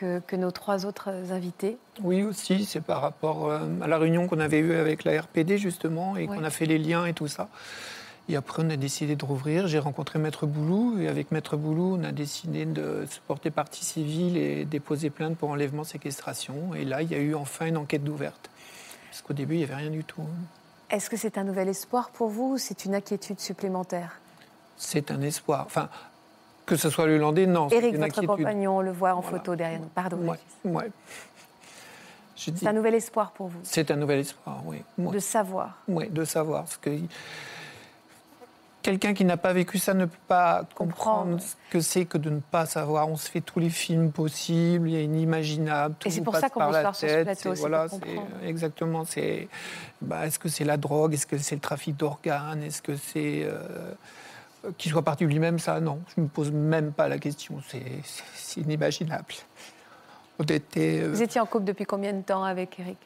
[0.00, 4.26] que, que nos trois autres invités Oui, aussi, c'est par rapport euh, à la réunion
[4.26, 6.36] qu'on avait eue avec la RPD, justement, et Ouais.
[6.36, 7.48] qu'on a fait les liens et tout ça.
[8.28, 9.66] Et après, on a décidé de rouvrir.
[9.66, 13.84] J'ai rencontré Maître Boulou, et avec Maître Boulou, on a décidé de se porter partie
[13.84, 16.74] civile et déposer plainte pour enlèvement, séquestration.
[16.74, 18.48] Et là, il y a eu enfin une enquête d'ouverte.
[19.10, 20.22] Parce qu'au début, il n'y avait rien du tout.
[20.90, 24.18] Est-ce que c'est un nouvel espoir pour vous ou c'est une inquiétude supplémentaire?
[24.76, 25.64] C'est un espoir.
[25.66, 25.88] Enfin,
[26.70, 27.66] que ce soit le Landais, non.
[27.68, 28.28] une votre inquiétude.
[28.28, 29.38] compagnon, on le voit en Voilà.
[29.38, 29.88] photo derrière nous.
[29.88, 30.18] Pardon.
[30.18, 30.90] Ouais, ouais.
[32.36, 34.82] C'est un nouvel espoir pour vous C'est un nouvel espoir, oui.
[34.96, 35.78] De savoir.
[35.88, 36.62] Oui, de savoir.
[36.62, 36.90] Parce que
[38.82, 40.94] quelqu'un qui n'a pas vécu ça ne peut pas Comprendre.
[41.32, 43.08] comprendre ce que c'est que de ne pas savoir.
[43.08, 45.96] On se fait tous les films possibles, il y a inimaginable.
[45.98, 47.24] Tout Et c'est pour passe ça qu'on par veut la se voir sur ce tête,
[47.24, 49.04] plateau, Voilà, c'est exactement.
[49.04, 49.48] C'est
[50.00, 53.42] bah, est-ce que c'est la drogue Est-ce que c'est le trafic d'organes Est-ce que c'est
[53.44, 53.58] euh,
[54.78, 56.00] qu'il soit parti lui-même Ça, non.
[56.14, 57.58] Je ne me pose même pas la question.
[58.34, 59.34] C'est inimaginable.
[60.38, 62.98] On était euh, Vous étiez en couple depuis combien de temps avec Éric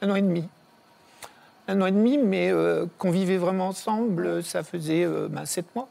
[0.00, 0.48] un an et demi.
[1.66, 5.66] Un an et demi, mais euh, qu'on vivait vraiment ensemble, ça faisait euh, ben, sept
[5.74, 5.88] mois.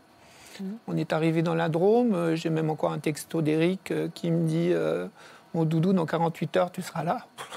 [0.61, 0.77] Mhm.
[0.87, 2.13] On est arrivé dans la Drôme.
[2.13, 5.07] euh, J'ai même encore un texto d'Éric euh, qui me dit euh,
[5.53, 7.25] Mon doudou, dans 48 heures, tu seras là.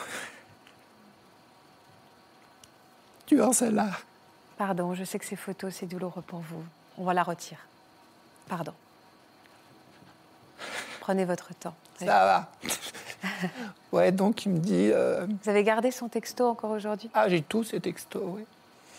[3.27, 3.91] tu vois celle-là.
[4.59, 6.63] Pardon, je sais que ces photos, c'est douloureux pour vous.
[7.01, 7.57] On va la retirer.
[8.47, 8.75] Pardon.
[11.01, 11.75] Prenez votre temps.
[11.99, 12.51] Ça va.
[13.93, 17.09] ouais, donc il me dit euh, Vous avez gardé son texto encore aujourd'hui?
[17.15, 18.45] Ah, j'ai tous ces textos, oui.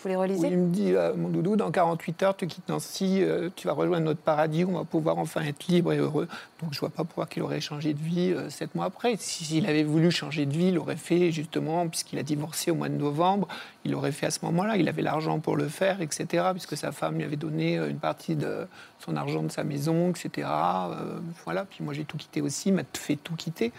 [0.02, 2.68] Vous les Où relisez il me dit, euh, mon doudou, dans 48 heures, tu quittes
[2.68, 6.28] Nancy, euh, tu vas rejoindre notre paradis, on va pouvoir enfin être libre et heureux.
[6.62, 9.16] Donc je vois pas pourquoi qu'il aurait changé de vie euh, sept mois après.
[9.18, 12.74] Si- S'il avait voulu changer de vie, il l'aurait fait justement, puisqu'il a divorcé au
[12.74, 13.48] mois de novembre,
[13.84, 14.76] il l'aurait fait à ce moment-là.
[14.76, 16.46] Il avait l'argent pour le faire, etc.
[16.52, 18.66] Puisque sa femme lui avait donné une partie de
[19.04, 20.46] son argent de sa maison, etc.
[20.48, 23.72] Euh, voilà, puis moi j'ai tout quitté aussi, m'a fait tout quitter.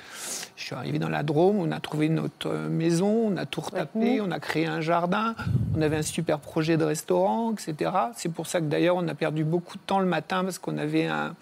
[0.58, 4.20] Je suis arrivé dans la Drôme, on a trouvé notre maison, on a tout retapé,
[4.20, 5.36] on a créé un jardin,
[5.78, 7.92] on avait un super projet de restaurant, etc.
[8.16, 10.78] C'est pour ça que d'ailleurs on a perdu beaucoup de temps le matin parce qu'on
[10.78, 11.36] avait un,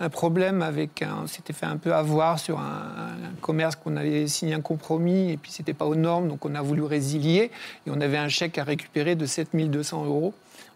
[0.00, 3.96] un problème avec un, on s'était fait un peu avoir sur un, un commerce qu'on
[3.96, 7.50] avait signé un compromis et puis c'était pas aux normes, donc on a voulu résilier
[7.86, 10.34] et on avait un chèque à récupérer de 7200 euros.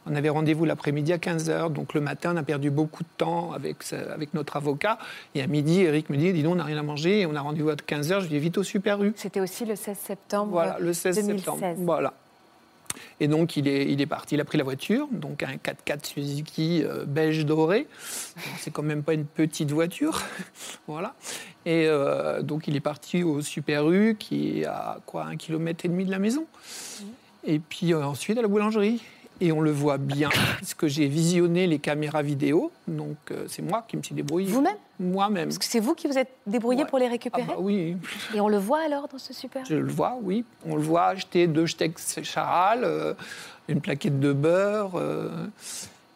[0.09, 3.51] On avait rendez-vous l'après-midi à 15h, donc le matin, on a perdu beaucoup de temps
[3.53, 4.99] avec, avec notre avocat.
[5.35, 7.35] Et à midi, Eric me dit, dis donc, on n'a rien à manger, et on
[7.35, 9.13] a rendez-vous à 15h, je vais vite au Super U.
[9.17, 11.37] C'était aussi le 16 septembre Voilà, le 16 2016.
[11.39, 11.75] septembre.
[11.79, 12.15] Voilà.
[13.21, 16.07] Et donc, il est, il est parti, il a pris la voiture, donc un 4x4
[16.07, 17.87] Suzuki euh, beige doré.
[18.59, 20.23] C'est quand même pas une petite voiture.
[20.87, 21.15] voilà.
[21.65, 25.85] Et euh, donc, il est parti au Super U, qui est à quoi, un kilomètre
[25.85, 26.47] et demi de la maison.
[27.47, 29.01] Et puis euh, ensuite à la boulangerie.
[29.41, 32.71] Et on le voit bien, puisque j'ai visionné les caméras vidéo.
[32.89, 34.49] Donc, euh, c'est moi qui me suis débrouillé.
[34.49, 34.77] Vous-même?
[34.99, 35.49] Moi-même.
[35.49, 36.89] Parce que c'est vous qui vous êtes débrouillé Ouais.
[36.89, 37.97] pour les Ah récupérer bah oui,
[38.35, 40.45] Et on le voit alors dans ce super je le vois, oui.
[40.65, 43.13] On le voit acheter deux steaks charal, euh,
[43.69, 45.47] une plaquette de beurre, euh,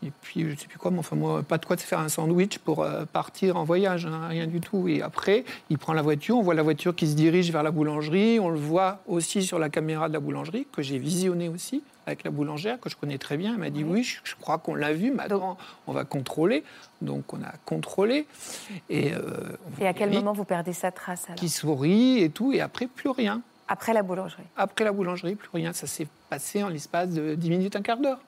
[0.03, 1.99] et puis je ne sais plus quoi, mais enfin moi, pas de quoi de faire
[1.99, 4.89] un sandwich pour euh, partir en voyage, hein, rien du tout.
[4.89, 7.71] Et après, il prend la voiture, on voit la voiture qui se dirige vers la
[7.71, 11.83] boulangerie, on le voit aussi sur la caméra de la boulangerie, que j'ai visionné aussi
[12.07, 13.53] avec la boulangère, que je connais très bien.
[13.53, 16.65] Elle m'a dit oui, je, crois qu'on l'a vu, maintenant on va contrôler.
[17.03, 18.27] Donc on a contrôlé.
[18.89, 19.21] Et, euh,
[19.81, 21.37] Et à quel moment vous perdez sa trace alors?
[21.37, 23.43] Qui sourit et tout, et après plus rien.
[23.69, 24.43] Après la boulangerie.
[24.57, 25.73] Après la boulangerie, plus rien.
[25.73, 28.19] Ça s'est passé en l'espace de 10 minutes, un quart d'heure.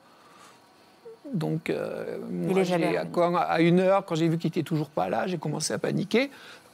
[1.33, 2.62] Donc, euh, moi,
[3.11, 5.79] quand- à une heure, quand j'ai vu qu'il était toujours pas là, j'ai commencé à
[5.79, 6.31] paniquer.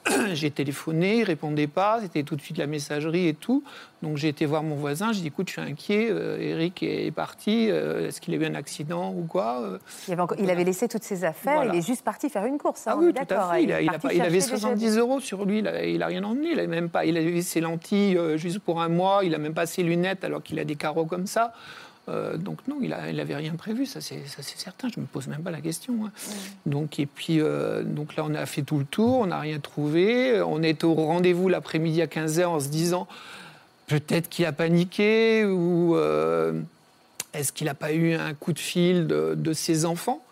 [0.34, 3.62] j'ai téléphoné, il répondait pas, c'était tout de suite la messagerie et tout.
[4.02, 7.11] Donc j'ai été voir mon voisin, j'ai dit écoute, je suis inquiet, euh, Eric est
[7.11, 9.78] parti, euh, est-ce qu'il a eu un accident ou quoi euh?
[10.06, 11.74] Il avait, encore- il avait laissé toutes ses affaires, Voilà.
[11.74, 12.86] il est juste parti faire une course.
[12.86, 13.62] hein, Ah oui, tout à fait.
[13.64, 14.98] Il, est a- il a parti pas- il avait chercher des 70 jeunes.
[15.00, 16.50] euros sur lui, il a, il a rien emmené.
[16.52, 19.66] Il a même pas, il ses lentilles juste pour un mois, il a même pas
[19.66, 21.52] ses lunettes alors qu'il a des carreaux comme ça.
[22.09, 24.88] Euh, donc non, il n'avait avait rien prévu, ça c'est certain.
[24.94, 26.06] Je me pose même pas la question.
[26.06, 26.11] hein.
[26.66, 29.59] Donc et puis euh, donc là on a fait tout le tour, on n'a rien
[29.59, 30.40] trouvé.
[30.42, 33.06] On est au rendez-vous l'après-midi à 15 h en se disant
[33.86, 36.61] peut-être qu'il a paniqué ou euh,
[37.34, 40.22] est-ce qu'il n'a pas eu un coup de fil de, de ses enfants?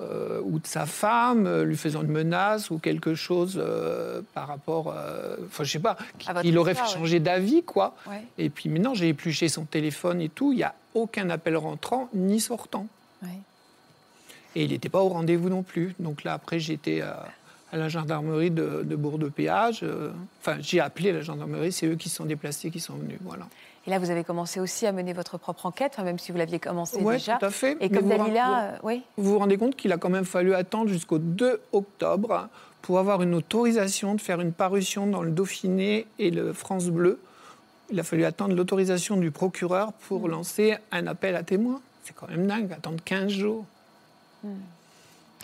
[0.00, 4.48] Euh, ou de sa femme, euh, lui faisant une menace ou quelque chose euh, par
[4.48, 5.96] rapport, euh, enfin je sais pas,
[6.44, 6.94] il aurait histoire, ouais.
[6.94, 7.94] changer d'avis quoi.
[8.08, 8.22] Ouais.
[8.38, 12.08] Et puis maintenant j'ai épluché son téléphone et tout, il n'y a aucun appel rentrant
[12.14, 12.86] ni sortant.
[13.22, 13.28] Ouais.
[14.56, 15.94] Et il n'était pas au rendez-vous non plus.
[15.98, 17.28] Donc là après j'étais à,
[17.72, 19.84] la gendarmerie de, de Bourg-de-Péage.
[20.40, 23.18] Enfin j'ai appelé la gendarmerie, c'est eux qui se sont déplacés, qui sont venus.
[23.22, 23.46] Voilà.
[23.86, 26.38] Et là, vous avez commencé aussi à mener votre propre enquête, enfin, même si vous
[26.38, 27.36] l'aviez commencé Ouais, déjà.
[27.38, 27.72] tout à fait.
[27.72, 29.02] Et Mais comme vous- Dalila, oui.
[29.16, 32.48] Vous vous rendez compte qu'il a quand même fallu attendre jusqu'au 2 octobre
[32.80, 37.18] pour avoir une autorisation de faire une parution dans le Dauphiné et le France Bleu.
[37.90, 41.80] Il a fallu attendre l'autorisation du procureur pour lancer un appel à témoins.
[42.04, 43.64] C'est quand même dingue, attendre 15 jours.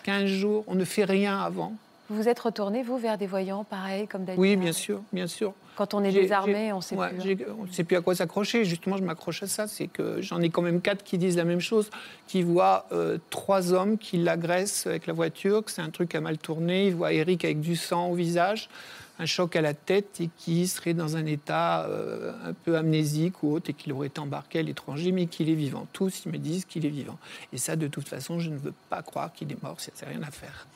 [0.05, 1.73] 15 jours, on ne fait rien avant.
[2.09, 5.27] Vous vous êtes retourné, vous, vers des voyants, pareil, comme Dalila Oui, bien sûr, bien
[5.27, 5.53] sûr.
[5.79, 7.39] Quand on est désarmé, on sait ouais, plus.
[7.57, 8.65] On ne sait plus à quoi s'accrocher.
[8.65, 9.69] Justement, je m'accroche à ça.
[9.69, 11.89] C'est que j'en ai quand même quatre qui disent la même chose,
[12.27, 16.21] qui voient euh, trois hommes qui l'agressent avec la voiture, que c'est un truc à
[16.21, 16.89] mal tourné.
[16.89, 18.69] Ils voient Eric avec du sang au visage,
[19.21, 23.45] un choc à la tête et qui serait dans un état euh, un peu amnésique
[23.45, 25.87] ou autre et qu'il aurait été embarqué à l'étranger, mais qu'il est vivant.
[25.93, 27.19] Tous, ils me disent qu'il est vivant.
[27.53, 29.79] Et ça, de toute façon, je ne veux pas croire qu'il est mort.
[29.79, 30.67] Ça n'a rien à faire.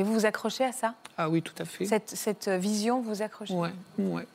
[0.00, 1.84] Et vous vous accrochez à ça Ah oui, tout à fait.
[1.84, 4.26] cette, cette vision, vous accrochez Ouais, ouais.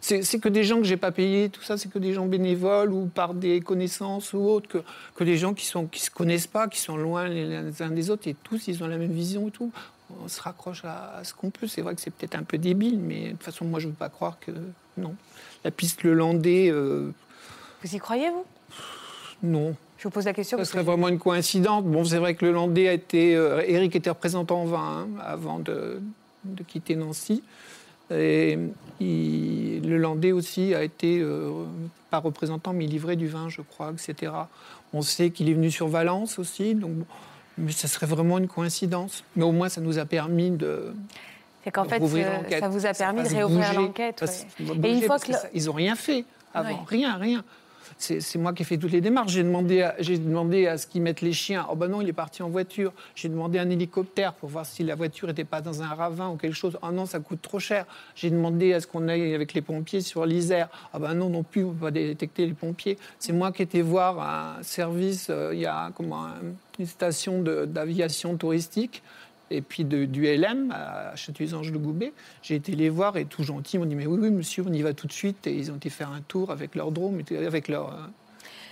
[0.00, 2.92] C'est que des gens que j'ai pas payés, tout ça, c'est que des gens bénévoles
[2.92, 4.78] ou par des connaissances ou autres, que,
[5.14, 8.10] que des gens qui sont qui se connaissent pas, qui sont loin les uns des
[8.10, 9.70] autres et tous ils ont la même vision et tout.
[10.22, 11.66] On se raccroche à, à ce qu'on peut.
[11.68, 13.94] C'est vrai que c'est peut-être un peu débile, mais de toute façon, moi, je veux
[13.94, 14.50] pas croire que
[14.98, 15.14] non.
[15.64, 17.10] La piste Le Landais, euh,
[17.82, 18.44] Vous y croyez, vous?
[19.42, 19.74] Non.
[20.04, 21.82] Je vous pose la question parce serait que vraiment une coïncidence.
[21.82, 23.34] Bon, c'est vrai que le Landais a été.
[23.34, 25.98] euh, Eric était représentant en vin hein, avant de,
[26.44, 27.42] de quitter Nancy.
[28.10, 28.58] Et
[29.00, 31.64] il- le Landais aussi a été, euh,
[32.10, 34.30] pas représentant, mais livré du vin, je crois, etc.
[34.92, 36.74] On sait qu'il est venu sur Valence aussi.
[36.74, 37.06] Donc, bon,
[37.56, 39.24] mais ça serait vraiment une coïncidence.
[39.36, 40.92] Mais au moins, ça nous a permis de.
[41.64, 44.20] c'est qu'en fait, euh, ça vous a permis de réouvrir l'enquête.
[44.20, 44.76] ouais.
[44.84, 46.76] Et une fois que ils n'ont rien fait avant, Ouais.
[46.88, 47.42] rien, rien.
[47.98, 49.32] C'est moi qui ai fait toutes les démarches.
[49.32, 49.88] J'ai demandé,
[50.18, 51.66] demandé à ce qu'ils mettent les chiens.
[51.70, 52.92] Oh ben non, il est parti en voiture.
[53.14, 56.36] J'ai demandé un hélicoptère pour voir si la voiture n'était pas dans un ravin ou
[56.36, 56.76] quelque chose.
[56.82, 57.86] Oh non, ça coûte trop cher.
[58.14, 60.68] J'ai demandé à ce qu'on aille avec les pompiers sur l'Isère.
[60.92, 62.98] Ah ben non, non plus, on ne peut pas détecter les pompiers.
[63.18, 64.20] C'est moi qui étais voir
[64.58, 66.32] un service, euh, il y a comment, un-
[66.78, 69.02] une station d'aviation touristique
[69.56, 72.12] et puis de- du LM à Châtellus-Ange-le-Goubet.
[72.42, 74.72] J'ai été les voir et tout gentil, ils m'ont dit Mais oui, oui, monsieur, on
[74.72, 75.46] y va tout de suite.
[75.46, 78.06] Et ils ont été faire un tour avec leur drone, avec leurs euh,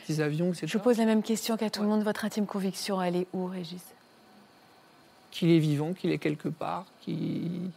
[0.06, 0.66] petits avions, etc.
[0.66, 2.02] Je vous pose la même question qu'à tout le monde.
[2.02, 3.82] Votre intime conviction, elle est où, Régis?
[5.30, 7.70] Qu'il est vivant, qu'il est quelque part, qu'il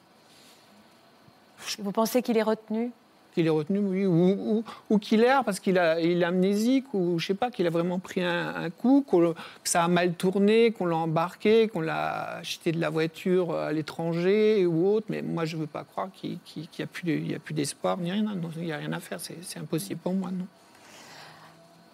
[1.79, 2.91] Vous pensez qu'il est retenu?
[3.35, 7.51] Qu'il est retenu, oui, ou, qu'il erre parce qu'il est amnésique, ou je sais pas,
[7.51, 11.81] qu'il a vraiment pris un, coup, que ça a mal tourné, qu'on l'a embarqué, qu'on
[11.81, 15.07] l'a acheté de la voiture à l'étranger ou autre.
[15.09, 18.25] Mais moi, je veux pas croire qu'il n'y a plus d'espoir ni rien.
[18.55, 19.19] Il n'y a rien à faire.
[19.19, 20.47] C'est impossible pour moi, non.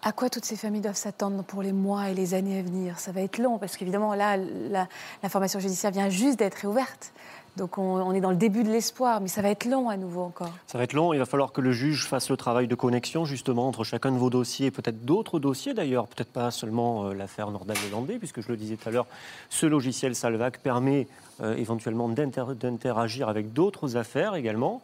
[0.04, 2.98] À quoi toutes ces familles doivent s'attendre pour les mois et les années à venir?
[2.98, 4.88] Ça va être long, parce qu'évidemment, là, la-
[5.22, 7.12] l'information judiciaire vient juste d'être réouverte.
[7.56, 10.22] Donc on, est dans le début de l'espoir, mais ça va être long à nouveau
[10.22, 10.50] encore.
[10.66, 11.12] Ça va être long.
[11.12, 14.16] Il va falloir que le juge fasse le travail de connexion justement entre chacun de
[14.16, 18.48] vos dossiers et peut-être d'autres dossiers d'ailleurs, peut-être pas seulement euh, l'affaire Nordal-Landais, puisque je
[18.48, 19.06] le disais tout à l'heure,
[19.50, 21.08] ce logiciel Salvac permet
[21.42, 24.80] euh, éventuellement d'inter- d'interagir avec d'autres affaires également.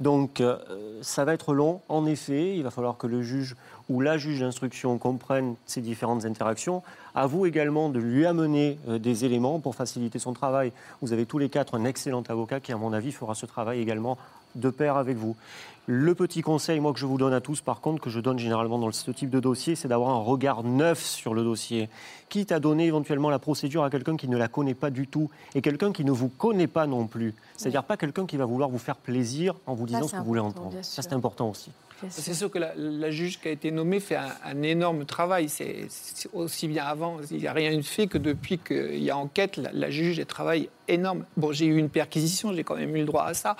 [0.00, 0.58] Donc euh,
[1.00, 2.54] ça va être long, en effet.
[2.56, 3.56] Il va falloir que le juge
[3.90, 6.82] ou la juge d'instruction comprenne ces différentes interactions.
[7.14, 10.72] À vous également de lui amener euh, des éléments pour faciliter son travail.
[11.02, 13.80] Vous avez tous les quatre un excellent avocat qui, à mon avis, fera ce travail
[13.80, 14.16] également
[14.54, 15.36] de pair avec vous.
[15.86, 18.38] Le petit conseil, moi, que je vous donne à tous, par contre, que je donne
[18.38, 21.88] généralement dans ce type de dossier, c'est d'avoir un regard neuf sur le dossier.
[22.28, 25.30] Quitte à donner éventuellement la procédure à quelqu'un qui ne la connaît pas du tout
[25.56, 27.34] et quelqu'un qui ne vous connaît pas non plus.
[27.56, 30.24] C'est-à-dire pas quelqu'un qui va vouloir vous faire plaisir en vous disant ce que vous
[30.24, 30.76] voulez entendre.
[30.82, 31.72] Ça, c'est important aussi.
[32.08, 35.48] C'est sûr que la, la juge qui a été nommée fait un, un énorme travail.
[35.48, 35.86] C'est
[36.32, 37.18] aussi bien avant.
[37.30, 40.18] Il n'y a rien de fait que depuis qu'il y a enquête, la, la juge
[40.18, 41.24] elle travaille énorme.
[41.36, 43.56] Bon, j'ai eu une perquisition, j'ai quand même eu le droit à ça,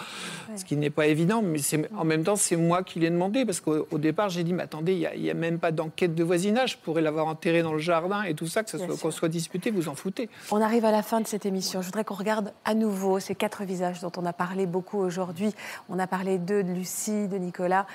[0.56, 1.60] ce qui n'est pas évident, mais
[1.96, 4.64] en même temps, c'est moi qui l'ai demandé, parce qu'au au départ, j'ai dit, mais
[4.64, 7.78] attendez, il n'y a, même pas d'enquête de voisinage, je pourrais l'avoir enterré dans le
[7.78, 10.28] jardin et tout ça, que Bien soit, qu'on soit disputé, vous en foutez.
[10.50, 11.82] On arrive à la fin de cette émission.
[11.82, 15.54] Je voudrais qu'on regarde à nouveau ces quatre visages dont on a parlé beaucoup aujourd'hui.
[15.88, 17.86] On a parlé d'eux, de Lucie, de Nicolas,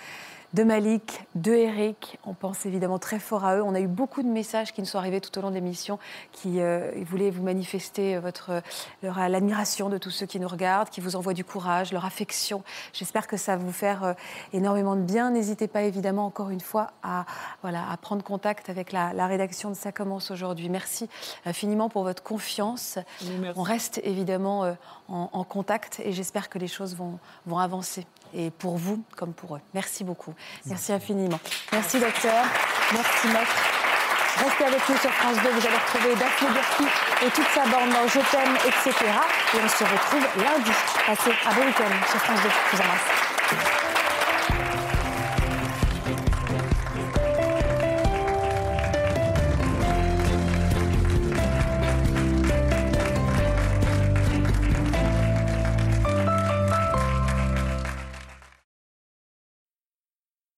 [0.56, 2.18] de Malik, de Eric.
[2.26, 3.62] On pense évidemment très fort à eux.
[3.62, 6.00] On a eu beaucoup de messages qui nous sont arrivés tout au long de l'émission
[6.32, 8.62] qui euh, voulaient vous manifester votre,
[9.04, 12.64] leur, l'admiration de tous ceux qui nous regardent, qui vous envoient du courage, leur affection.
[12.94, 14.14] J'espère que ça va vous faire euh,
[14.54, 15.32] énormément de bien.
[15.32, 17.26] N'hésitez pas évidemment encore une fois à,
[17.62, 20.70] voilà, à prendre contact avec la, la rédaction de Ça commence aujourd'hui.
[20.70, 21.10] Merci
[21.46, 22.98] infiniment pour votre confiance.
[23.58, 24.74] On reste évidemment euh,
[25.10, 28.08] en, en contact et j'espère que les choses vont, vont avancer.
[28.38, 29.62] Et pour vous comme pour eux.
[29.74, 30.34] Merci beaucoup.
[30.66, 31.40] Merci infiniment.
[31.72, 32.46] Merci docteur.
[32.92, 33.56] Merci maître.
[34.44, 35.50] Restez avec nous sur France 2.
[35.50, 36.84] Vous allez retrouver Daphné Burki
[37.26, 38.94] et toute sa bande dans Je t'aime, etc.
[39.54, 40.72] Et on se retrouve lundi.
[41.08, 42.50] Passez un bon week-end sur France 2.
[42.50, 43.85] Je vous embrasse.